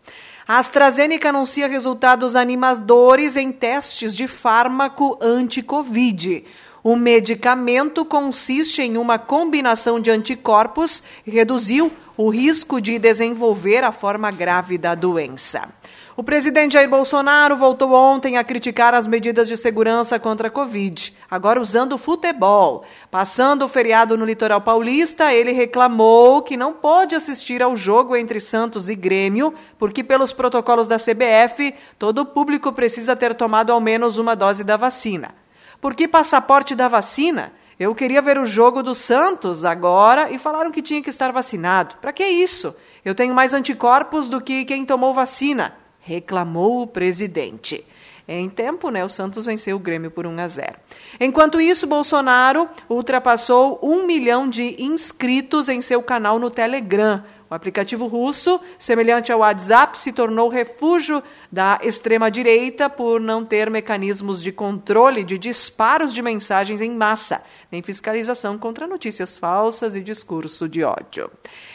A 0.47 0.57
AstraZeneca 0.57 1.27
anuncia 1.27 1.67
resultados 1.67 2.37
animadores 2.37 3.35
em 3.35 3.51
testes 3.51 4.15
de 4.15 4.25
fármaco 4.25 5.19
anti-Covid. 5.21 6.45
O 6.81 6.95
medicamento 6.95 8.05
consiste 8.05 8.81
em 8.81 8.95
uma 8.95 9.19
combinação 9.19 9.99
de 9.99 10.09
anticorpos 10.09 11.03
e 11.27 11.31
reduziu 11.31 11.91
o 12.21 12.27
risco 12.27 12.81
de 12.81 12.99
desenvolver 12.99 13.81
a 13.81 13.93
forma 13.93 14.29
grave 14.29 14.77
da 14.77 14.93
doença. 14.93 15.69
O 16.17 16.21
presidente 16.21 16.73
Jair 16.73 16.89
Bolsonaro 16.89 17.55
voltou 17.55 17.93
ontem 17.93 18.35
a 18.35 18.43
criticar 18.43 18.93
as 18.93 19.07
medidas 19.07 19.47
de 19.47 19.55
segurança 19.55 20.19
contra 20.19 20.49
a 20.49 20.51
Covid, 20.51 21.15
agora 21.31 21.61
usando 21.61 21.93
o 21.93 21.97
futebol. 21.97 22.83
Passando 23.09 23.63
o 23.63 23.69
feriado 23.69 24.17
no 24.17 24.25
litoral 24.25 24.59
paulista, 24.59 25.33
ele 25.33 25.53
reclamou 25.53 26.41
que 26.41 26.57
não 26.57 26.73
pôde 26.73 27.15
assistir 27.15 27.63
ao 27.63 27.73
jogo 27.77 28.17
entre 28.17 28.41
Santos 28.41 28.89
e 28.89 28.95
Grêmio, 28.95 29.53
porque, 29.77 30.03
pelos 30.03 30.33
protocolos 30.33 30.89
da 30.89 30.97
CBF, 30.97 31.73
todo 31.97 32.19
o 32.19 32.25
público 32.25 32.73
precisa 32.73 33.15
ter 33.15 33.33
tomado 33.33 33.71
ao 33.71 33.79
menos 33.79 34.17
uma 34.17 34.35
dose 34.35 34.65
da 34.65 34.75
vacina. 34.75 35.33
Por 35.79 35.95
que 35.95 36.05
passaporte 36.05 36.75
da 36.75 36.89
vacina? 36.89 37.53
Eu 37.79 37.95
queria 37.95 38.21
ver 38.21 38.37
o 38.37 38.45
jogo 38.45 38.83
do 38.83 38.93
Santos 38.93 39.63
agora 39.63 40.29
e 40.29 40.37
falaram 40.37 40.69
que 40.69 40.81
tinha 40.81 41.01
que 41.01 41.09
estar 41.09 41.31
vacinado. 41.31 41.95
Para 42.01 42.11
que 42.11 42.25
isso? 42.25 42.75
Eu 43.05 43.15
tenho 43.15 43.33
mais 43.33 43.53
anticorpos 43.53 44.27
do 44.27 44.41
que 44.41 44.65
quem 44.65 44.85
tomou 44.85 45.13
vacina 45.13 45.73
reclamou 46.09 46.81
o 46.81 46.87
presidente. 46.87 47.85
Em 48.27 48.49
tempo, 48.49 48.89
né, 48.89 49.03
o 49.03 49.09
Santos 49.09 49.45
venceu 49.45 49.75
o 49.75 49.79
Grêmio 49.79 50.11
por 50.11 50.25
1 50.25 50.39
a 50.39 50.47
0. 50.47 50.73
Enquanto 51.19 51.59
isso, 51.59 51.87
Bolsonaro 51.87 52.67
ultrapassou 52.87 53.79
um 53.81 54.05
milhão 54.05 54.47
de 54.47 54.75
inscritos 54.81 55.67
em 55.67 55.81
seu 55.81 56.01
canal 56.01 56.37
no 56.37 56.51
Telegram. 56.51 57.23
O 57.49 57.55
aplicativo 57.55 58.05
russo, 58.05 58.61
semelhante 58.77 59.31
ao 59.31 59.39
WhatsApp, 59.39 59.99
se 59.99 60.11
tornou 60.11 60.49
refúgio 60.49 61.23
da 61.51 61.79
extrema-direita 61.81 62.87
por 62.87 63.19
não 63.19 63.43
ter 63.43 63.71
mecanismos 63.71 64.39
de 64.39 64.51
controle 64.51 65.23
de 65.23 65.35
disparos 65.37 66.13
de 66.13 66.21
mensagens 66.21 66.79
em 66.79 66.91
massa, 66.91 67.41
nem 67.71 67.81
fiscalização 67.81 68.55
contra 68.55 68.85
notícias 68.85 69.35
falsas 69.35 69.95
e 69.95 70.01
discurso 70.01 70.69
de 70.69 70.83
ódio. 70.83 71.31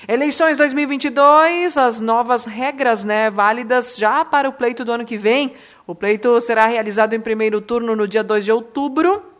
Eleições 0.06 0.58
2022, 0.58 1.76
as 1.76 2.00
novas 2.00 2.46
regras 2.46 3.02
né, 3.02 3.28
válidas 3.28 3.96
já 3.96 4.24
para 4.24 4.48
o 4.48 4.52
pleito 4.52 4.84
do 4.84 4.92
ano 4.92 5.04
que 5.04 5.18
vem. 5.18 5.54
O 5.88 5.94
pleito 5.94 6.40
será 6.40 6.66
realizado 6.66 7.14
em 7.14 7.20
primeiro 7.20 7.60
turno 7.60 7.96
no 7.96 8.06
dia 8.06 8.22
2 8.22 8.44
de 8.44 8.52
outubro 8.52 9.34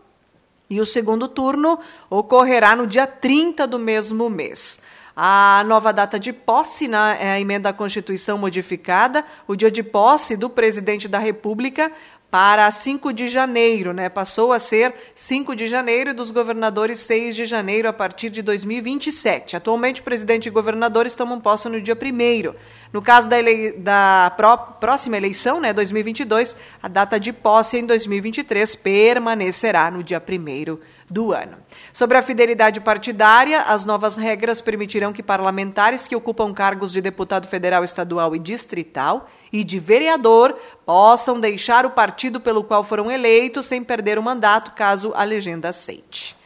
e 0.68 0.81
o 0.81 0.87
segundo 0.87 1.29
turno 1.29 1.79
ocorrerá 2.11 2.75
no 2.75 2.87
dia 2.87 3.07
30 3.07 3.66
do 3.66 3.79
mesmo 3.79 4.29
mês. 4.29 4.81
A 5.16 5.62
nova 5.66 5.92
data 5.92 6.18
de 6.18 6.33
posse 6.33 6.88
na 6.88 7.16
é, 7.16 7.40
emenda 7.40 7.68
à 7.68 7.72
Constituição 7.72 8.37
modificada, 8.37 9.24
o 9.46 9.55
dia 9.55 9.70
de 9.70 9.83
posse 9.83 10.37
do 10.37 10.50
presidente 10.50 11.07
da 11.07 11.20
República 11.20 11.92
para 12.35 12.68
5 12.68 13.12
de 13.12 13.29
janeiro, 13.29 13.92
né? 13.92 14.09
Passou 14.09 14.53
a 14.53 14.59
ser 14.59 14.92
5 15.14 15.55
de 15.55 15.68
janeiro 15.68 16.11
e 16.11 16.12
dos 16.12 16.33
governadores 16.33 16.99
6 16.99 17.37
de 17.37 17.47
janeiro 17.47 17.88
a 17.88 17.92
partir 17.92 18.29
de 18.29 18.42
2027. 18.42 19.55
Atualmente, 19.55 20.01
o 20.01 20.05
presidente 20.05 20.47
e 20.47 20.51
governadores 20.51 21.14
tomam 21.14 21.38
posse 21.38 21.68
no 21.68 21.81
dia 21.81 21.94
1 21.94 22.55
No 22.92 23.01
caso 23.01 23.29
da, 23.29 23.38
ele... 23.38 23.75
da 23.75 24.33
pró... 24.37 24.57
próxima 24.57 25.16
eleição, 25.16 25.61
né, 25.61 25.73
2022, 25.73 26.57
a 26.83 26.88
data 26.88 27.20
de 27.20 27.33
posse 27.33 27.79
em 27.79 27.87
2023 27.87 28.75
permanecerá 28.75 29.88
no 29.88 30.03
dia 30.03 30.20
1 30.20 30.77
do 31.09 31.33
ano. 31.33 31.59
Sobre 31.92 32.18
a 32.18 32.23
fidelidade 32.23 32.81
partidária, 32.81 33.61
as 33.61 33.85
novas 33.85 34.16
regras 34.16 34.61
permitirão 34.61 35.12
que 35.12 35.23
parlamentares 35.23 36.09
que 36.09 36.16
ocupam 36.16 36.53
cargos 36.53 36.90
de 36.90 37.01
deputado 37.01 37.47
federal, 37.47 37.85
estadual 37.85 38.35
e 38.35 38.40
distrital 38.40 39.31
e 39.55 39.62
de 39.62 39.79
vereador 39.79 40.57
possam 40.85 41.38
deixar 41.38 41.87
o 41.87 41.90
partido 41.90 42.40
pelo 42.40 42.64
qual 42.64 42.83
foram 42.83 43.09
eleitos 43.09 43.67
sem 43.67 43.85
perder 43.85 44.19
o 44.19 44.23
mandato, 44.23 44.73
caso 44.73 45.12
a 45.14 45.23
legenda 45.23 45.69
aceite. 45.69 46.37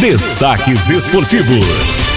Destaques 0.00 0.88
esportivos. 0.90 2.10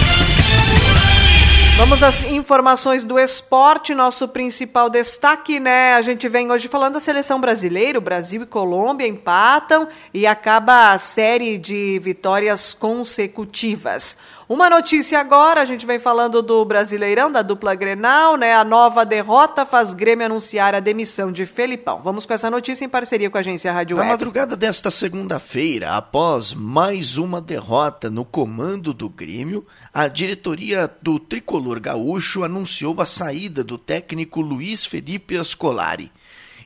Vamos 1.76 2.04
às 2.04 2.22
informações 2.22 3.04
do 3.04 3.18
esporte, 3.18 3.94
nosso 3.94 4.28
principal 4.28 4.88
destaque, 4.88 5.58
né? 5.58 5.94
A 5.94 6.02
gente 6.02 6.28
vem 6.28 6.50
hoje 6.50 6.68
falando 6.68 6.94
da 6.94 7.00
seleção 7.00 7.40
brasileira, 7.40 7.98
o 7.98 8.00
Brasil 8.00 8.42
e 8.42 8.46
Colômbia 8.46 9.08
empatam 9.08 9.88
e 10.12 10.24
acaba 10.24 10.92
a 10.92 10.98
série 10.98 11.58
de 11.58 11.98
vitórias 11.98 12.74
consecutivas. 12.74 14.16
Uma 14.46 14.68
notícia 14.68 15.18
agora, 15.18 15.62
a 15.62 15.64
gente 15.64 15.86
vem 15.86 15.98
falando 15.98 16.42
do 16.42 16.62
Brasileirão, 16.66 17.32
da 17.32 17.40
dupla 17.40 17.74
Grenal, 17.74 18.36
né? 18.36 18.52
A 18.52 18.62
nova 18.62 19.02
derrota 19.02 19.64
faz 19.64 19.94
Grêmio 19.94 20.26
anunciar 20.26 20.74
a 20.74 20.80
demissão 20.80 21.32
de 21.32 21.46
Felipão. 21.46 22.02
Vamos 22.02 22.26
com 22.26 22.34
essa 22.34 22.50
notícia 22.50 22.84
em 22.84 22.88
parceria 22.88 23.30
com 23.30 23.38
a 23.38 23.40
agência 23.40 23.72
Rádio 23.72 23.96
Na 23.96 24.02
Web. 24.02 24.12
madrugada 24.12 24.54
desta 24.54 24.90
segunda-feira, 24.90 25.92
após 25.92 26.52
mais 26.52 27.16
uma 27.16 27.40
derrota 27.40 28.10
no 28.10 28.22
comando 28.22 28.92
do 28.92 29.08
Grêmio, 29.08 29.66
a 29.94 30.08
diretoria 30.08 30.94
do 31.00 31.18
Tricolor 31.18 31.80
Gaúcho 31.80 32.44
anunciou 32.44 33.00
a 33.00 33.06
saída 33.06 33.64
do 33.64 33.78
técnico 33.78 34.42
Luiz 34.42 34.84
Felipe 34.84 35.38
Ascolari. 35.38 36.12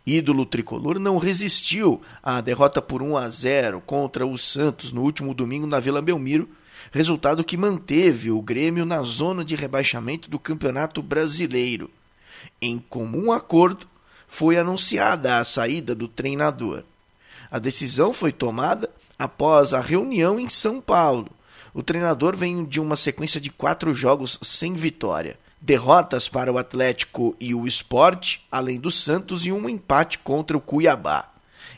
Ídolo 0.05 0.45
tricolor 0.47 0.99
não 0.99 1.17
resistiu 1.19 2.01
à 2.23 2.41
derrota 2.41 2.83
por 2.83 3.03
1 3.03 3.17
a 3.17 3.29
0 3.29 3.83
contra 3.87 4.27
o 4.27 4.37
Santos 4.37 4.91
no 4.91 5.03
último 5.03 5.33
domingo 5.33 5.67
na 5.67 5.79
Vila 5.79 6.03
Belmiro, 6.03 6.49
resultado 6.90 7.44
que 7.44 7.57
manteve 7.57 8.31
o 8.31 8.40
Grêmio 8.40 8.85
na 8.85 9.03
zona 9.03 9.44
de 9.44 9.55
rebaixamento 9.55 10.31
do 10.31 10.38
Campeonato 10.38 11.03
Brasileiro. 11.03 11.90
Em 12.61 12.79
comum 12.79 13.33
acordo, 13.33 13.87
foi 14.29 14.59
anunciada 14.59 15.38
a 15.38 15.44
saída 15.44 15.94
do 15.94 16.09
treinador. 16.09 16.83
A 17.51 17.59
decisão 17.59 18.12
foi 18.12 18.33
tomada 18.33 18.90
após 19.18 19.72
a 19.72 19.81
reunião 19.81 20.38
em 20.38 20.48
São 20.48 20.81
Paulo. 20.81 21.31
O 21.74 21.83
treinador 21.83 22.37
vem 22.37 22.64
de 22.64 22.81
uma 22.81 22.96
sequência 22.96 23.40
de 23.40 23.51
quatro 23.51 23.94
jogos 23.94 24.38
sem 24.42 24.74
vitória. 24.74 25.38
Derrotas 25.61 26.29
para 26.29 26.53
o 26.53 26.59
Atlético 26.59 27.35
e 27.40 27.55
o 27.55 27.66
Esporte, 27.66 28.46
além 28.51 28.79
do 28.79 28.90
Santos, 28.90 29.44
e 29.44 29.53
um 29.53 29.68
empate 29.68 30.18
contra 30.18 30.57
o 30.57 30.61
Cuiabá 30.61 31.29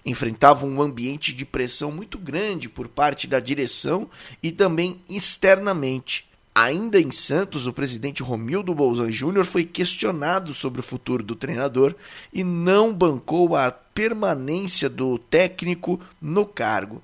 enfrentava 0.05 0.67
um 0.67 0.81
ambiente 0.81 1.33
de 1.33 1.45
pressão 1.45 1.93
muito 1.93 2.19
grande 2.19 2.69
por 2.69 2.89
parte 2.89 3.27
da 3.27 3.41
direção 3.41 4.09
e 4.43 4.51
também 4.51 5.01
externamente. 5.09 6.29
Ainda 6.55 7.01
em 7.01 7.13
Santos, 7.13 7.67
o 7.67 7.73
presidente 7.73 8.23
Romildo 8.23 8.75
Bolzan 8.75 9.11
Júnior 9.11 9.45
foi 9.45 9.65
questionado 9.65 10.53
sobre 10.53 10.81
o 10.81 10.83
futuro 10.85 11.23
do 11.23 11.37
treinador 11.37 11.95
e 12.33 12.43
não 12.43 12.93
bancou 12.93 13.55
a 13.55 13.71
permanência 13.71 14.89
do 14.89 15.17
técnico 15.17 16.01
no 16.21 16.45
cargo. 16.45 17.03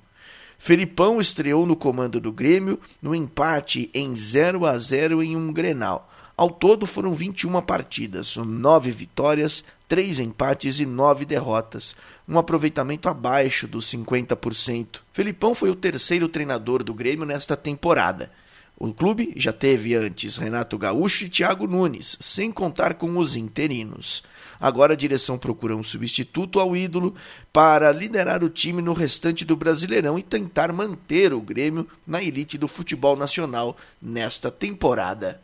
Felipão 0.58 1.20
estreou 1.20 1.64
no 1.64 1.76
comando 1.76 2.20
do 2.20 2.32
Grêmio 2.32 2.80
no 3.00 3.14
empate 3.14 3.88
em 3.94 4.16
0 4.16 4.66
a 4.66 4.76
0 4.76 5.22
em 5.22 5.36
um 5.36 5.52
Grenal. 5.52 6.10
Ao 6.36 6.50
todo 6.50 6.86
foram 6.86 7.12
21 7.12 7.62
partidas, 7.62 8.36
9 8.36 8.90
vitórias, 8.90 9.64
3 9.88 10.18
empates 10.18 10.80
e 10.80 10.84
9 10.84 11.24
derrotas, 11.24 11.96
um 12.28 12.38
aproveitamento 12.38 13.08
abaixo 13.08 13.68
dos 13.68 13.86
50%. 13.92 15.00
Felipão 15.12 15.54
foi 15.54 15.70
o 15.70 15.76
terceiro 15.76 16.28
treinador 16.28 16.82
do 16.82 16.92
Grêmio 16.92 17.24
nesta 17.24 17.56
temporada. 17.56 18.30
O 18.78 18.92
clube 18.92 19.32
já 19.36 19.54
teve 19.54 19.94
antes 19.94 20.36
Renato 20.36 20.76
Gaúcho 20.76 21.24
e 21.24 21.28
Thiago 21.30 21.66
Nunes, 21.66 22.18
sem 22.20 22.52
contar 22.52 22.94
com 22.94 23.16
os 23.16 23.34
interinos. 23.34 24.22
Agora 24.60 24.92
a 24.92 24.96
direção 24.96 25.38
procura 25.38 25.74
um 25.74 25.82
substituto 25.82 26.60
ao 26.60 26.76
ídolo 26.76 27.14
para 27.52 27.90
liderar 27.90 28.44
o 28.44 28.50
time 28.50 28.82
no 28.82 28.92
restante 28.92 29.44
do 29.44 29.56
Brasileirão 29.56 30.18
e 30.18 30.22
tentar 30.22 30.72
manter 30.72 31.32
o 31.32 31.40
Grêmio 31.40 31.88
na 32.06 32.22
elite 32.22 32.58
do 32.58 32.68
futebol 32.68 33.16
nacional 33.16 33.76
nesta 34.00 34.50
temporada. 34.50 35.40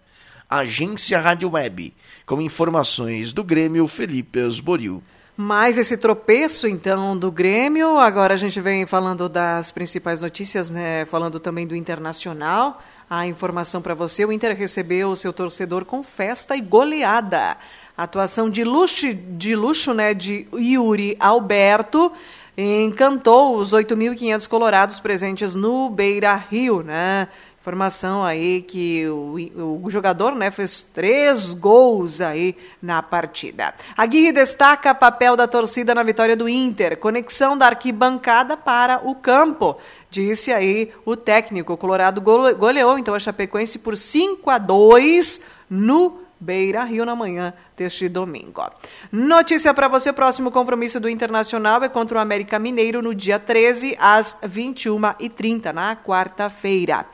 Agência 0.49 1.19
Rádio 1.19 1.51
Web, 1.53 1.95
com 2.27 2.39
informações 2.41 3.33
do 3.33 3.43
Grêmio 3.43 3.87
Felipe 3.87 4.39
Esboril. 4.41 5.03
Mais 5.37 5.79
esse 5.79 5.97
tropeço, 5.97 6.69
então, 6.69 7.17
do 7.17 7.33
Grêmio. 7.33 7.99
Agora 7.99 8.35
a 8.35 8.37
gente 8.37 8.61
vem 8.61 8.85
falando 8.85 9.31
das 9.31 9.73
principais 9.73 10.21
notícias, 10.21 10.71
né? 10.71 11.07
Falando 11.07 11.41
também 11.41 11.67
do 11.67 11.75
Internacional. 11.75 12.83
A 13.09 13.27
informação 13.27 13.81
para 13.81 13.95
você: 13.95 14.27
o 14.27 14.33
Inter 14.33 14.55
recebeu 14.55 15.09
o 15.09 15.17
seu 15.17 15.33
torcedor 15.33 15.87
com 15.87 16.03
festa 16.03 16.55
e 16.55 16.61
goleada. 16.61 17.57
atuação 17.97 18.51
de 18.51 18.63
luxo, 18.63 19.15
de 19.15 19.57
luxo, 19.57 19.95
né? 19.95 20.13
De 20.13 20.47
Yuri 20.55 21.17
Alberto 21.19 22.13
encantou 22.57 23.57
os 23.57 23.73
8.500 23.73 24.47
colorados 24.47 25.01
presentes 25.01 25.55
no 25.55 25.89
Beira 25.89 26.35
Rio, 26.37 26.83
né? 26.83 27.29
Informação 27.63 28.25
aí 28.25 28.61
que 28.61 29.07
o, 29.07 29.85
o, 29.85 29.89
jogador 29.89 30.35
né, 30.35 30.51
fez 30.51 30.83
três 30.83 31.55
gols 31.55 32.21
aí 32.21 32.57
na 32.83 33.01
partida. 33.01 33.73
Aguirre 33.97 34.33
destaca 34.33 34.93
papel 34.93 35.37
da 35.37 35.47
torcida 35.47 35.95
na 35.95 36.03
vitória 36.03 36.35
do 36.35 36.49
Inter. 36.49 36.99
Conexão 36.99 37.57
da 37.57 37.67
arquibancada 37.67 38.57
para 38.57 39.01
o 39.09 39.15
campo. 39.15 39.77
Disse 40.11 40.53
aí 40.53 40.93
o 41.05 41.15
técnico. 41.15 41.75
O 41.75 41.77
Colorado 41.77 42.21
goleou 42.21 42.99
então 42.99 43.15
a 43.15 43.21
Chapecoense 43.21 43.79
por 43.79 43.97
5 43.97 44.51
a 44.51 44.59
2 44.59 45.41
no 45.71 46.21
Beira 46.41 46.83
Rio 46.83 47.05
na 47.05 47.15
manhã 47.15 47.55
deste 47.77 48.09
domingo. 48.09 48.69
Notícia 49.13 49.73
para 49.73 49.87
você: 49.87 50.13
próximo 50.13 50.51
compromisso 50.51 50.99
do 50.99 51.09
Internacional 51.09 51.81
é 51.85 51.89
contra 51.89 52.19
o 52.19 52.21
América 52.21 52.59
Mineiro 52.59 53.01
no 53.01 53.15
dia 53.15 53.39
13, 53.39 53.97
às 54.01 54.37
21h30, 54.43 55.73
na 55.73 55.95
quarta-feira. 55.95 57.07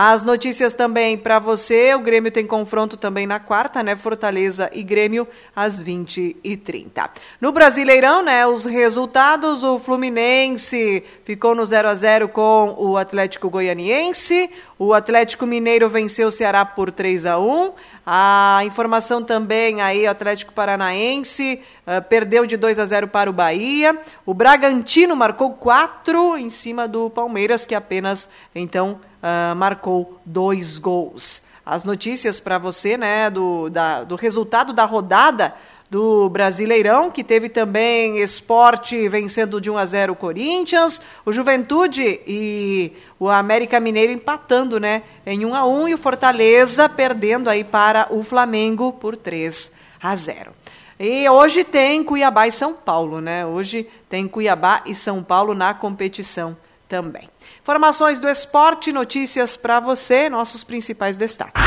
As 0.00 0.22
notícias 0.22 0.74
também 0.74 1.18
para 1.18 1.40
você. 1.40 1.92
O 1.92 1.98
Grêmio 1.98 2.30
tem 2.30 2.46
confronto 2.46 2.96
também 2.96 3.26
na 3.26 3.40
quarta, 3.40 3.82
né? 3.82 3.96
Fortaleza 3.96 4.70
e 4.72 4.80
Grêmio 4.80 5.26
às 5.56 5.82
20h30. 5.82 7.10
No 7.40 7.50
Brasileirão, 7.50 8.22
né? 8.22 8.46
Os 8.46 8.64
resultados: 8.64 9.64
o 9.64 9.76
Fluminense 9.80 11.02
ficou 11.24 11.52
no 11.52 11.66
0 11.66 11.88
a 11.88 11.94
0 11.96 12.28
com 12.28 12.76
o 12.78 12.96
Atlético 12.96 13.50
Goianiense. 13.50 14.48
O 14.78 14.94
Atlético 14.94 15.44
Mineiro 15.44 15.88
venceu 15.88 16.28
o 16.28 16.30
Ceará 16.30 16.64
por 16.64 16.92
3 16.92 17.26
a 17.26 17.36
1. 17.40 17.72
A 18.06 18.60
informação 18.64 19.20
também 19.20 19.82
aí, 19.82 20.06
o 20.06 20.10
Atlético 20.10 20.52
Paranaense 20.52 21.60
uh, 21.84 22.00
perdeu 22.08 22.46
de 22.46 22.56
2 22.56 22.78
a 22.78 22.86
0 22.86 23.08
para 23.08 23.28
o 23.28 23.32
Bahia. 23.32 23.98
O 24.24 24.32
Bragantino 24.32 25.16
marcou 25.16 25.54
4 25.54 26.38
em 26.38 26.50
cima 26.50 26.86
do 26.86 27.10
Palmeiras, 27.10 27.66
que 27.66 27.74
apenas 27.74 28.28
então 28.54 29.00
uh, 29.22 29.54
marcou 29.54 30.20
dois 30.24 30.78
gols. 30.78 31.42
As 31.64 31.84
notícias 31.84 32.40
para 32.40 32.56
você, 32.56 32.96
né, 32.96 33.28
do, 33.28 33.68
da, 33.68 34.02
do 34.02 34.16
resultado 34.16 34.72
da 34.72 34.84
rodada 34.84 35.54
do 35.90 36.28
Brasileirão, 36.28 37.10
que 37.10 37.24
teve 37.24 37.48
também 37.48 38.18
esporte 38.18 39.08
vencendo 39.08 39.60
de 39.60 39.70
1 39.70 39.78
a 39.78 39.86
0 39.86 40.12
o 40.12 40.16
Corinthians, 40.16 41.00
o 41.24 41.32
Juventude 41.32 42.20
e 42.26 42.92
o 43.18 43.28
América 43.28 43.80
Mineiro 43.80 44.12
empatando, 44.12 44.78
né, 44.78 45.02
em 45.26 45.44
1 45.44 45.54
a 45.54 45.66
1 45.66 45.88
e 45.88 45.94
o 45.94 45.98
Fortaleza 45.98 46.88
perdendo 46.88 47.48
aí 47.48 47.64
para 47.64 48.08
o 48.10 48.22
Flamengo 48.22 48.92
por 48.92 49.16
3 49.16 49.72
a 50.02 50.14
0. 50.14 50.52
E 51.00 51.28
hoje 51.28 51.64
tem 51.64 52.02
Cuiabá 52.02 52.48
e 52.48 52.52
São 52.52 52.74
Paulo, 52.74 53.20
né? 53.20 53.46
Hoje 53.46 53.88
tem 54.08 54.26
Cuiabá 54.26 54.82
e 54.84 54.96
São 54.96 55.22
Paulo 55.22 55.54
na 55.54 55.72
competição 55.72 56.56
também. 56.88 57.28
Informações 57.68 58.18
do 58.18 58.26
esporte, 58.26 58.90
notícias 58.90 59.54
para 59.54 59.78
você, 59.78 60.30
nossos 60.30 60.64
principais 60.64 61.18
destaques. 61.18 61.62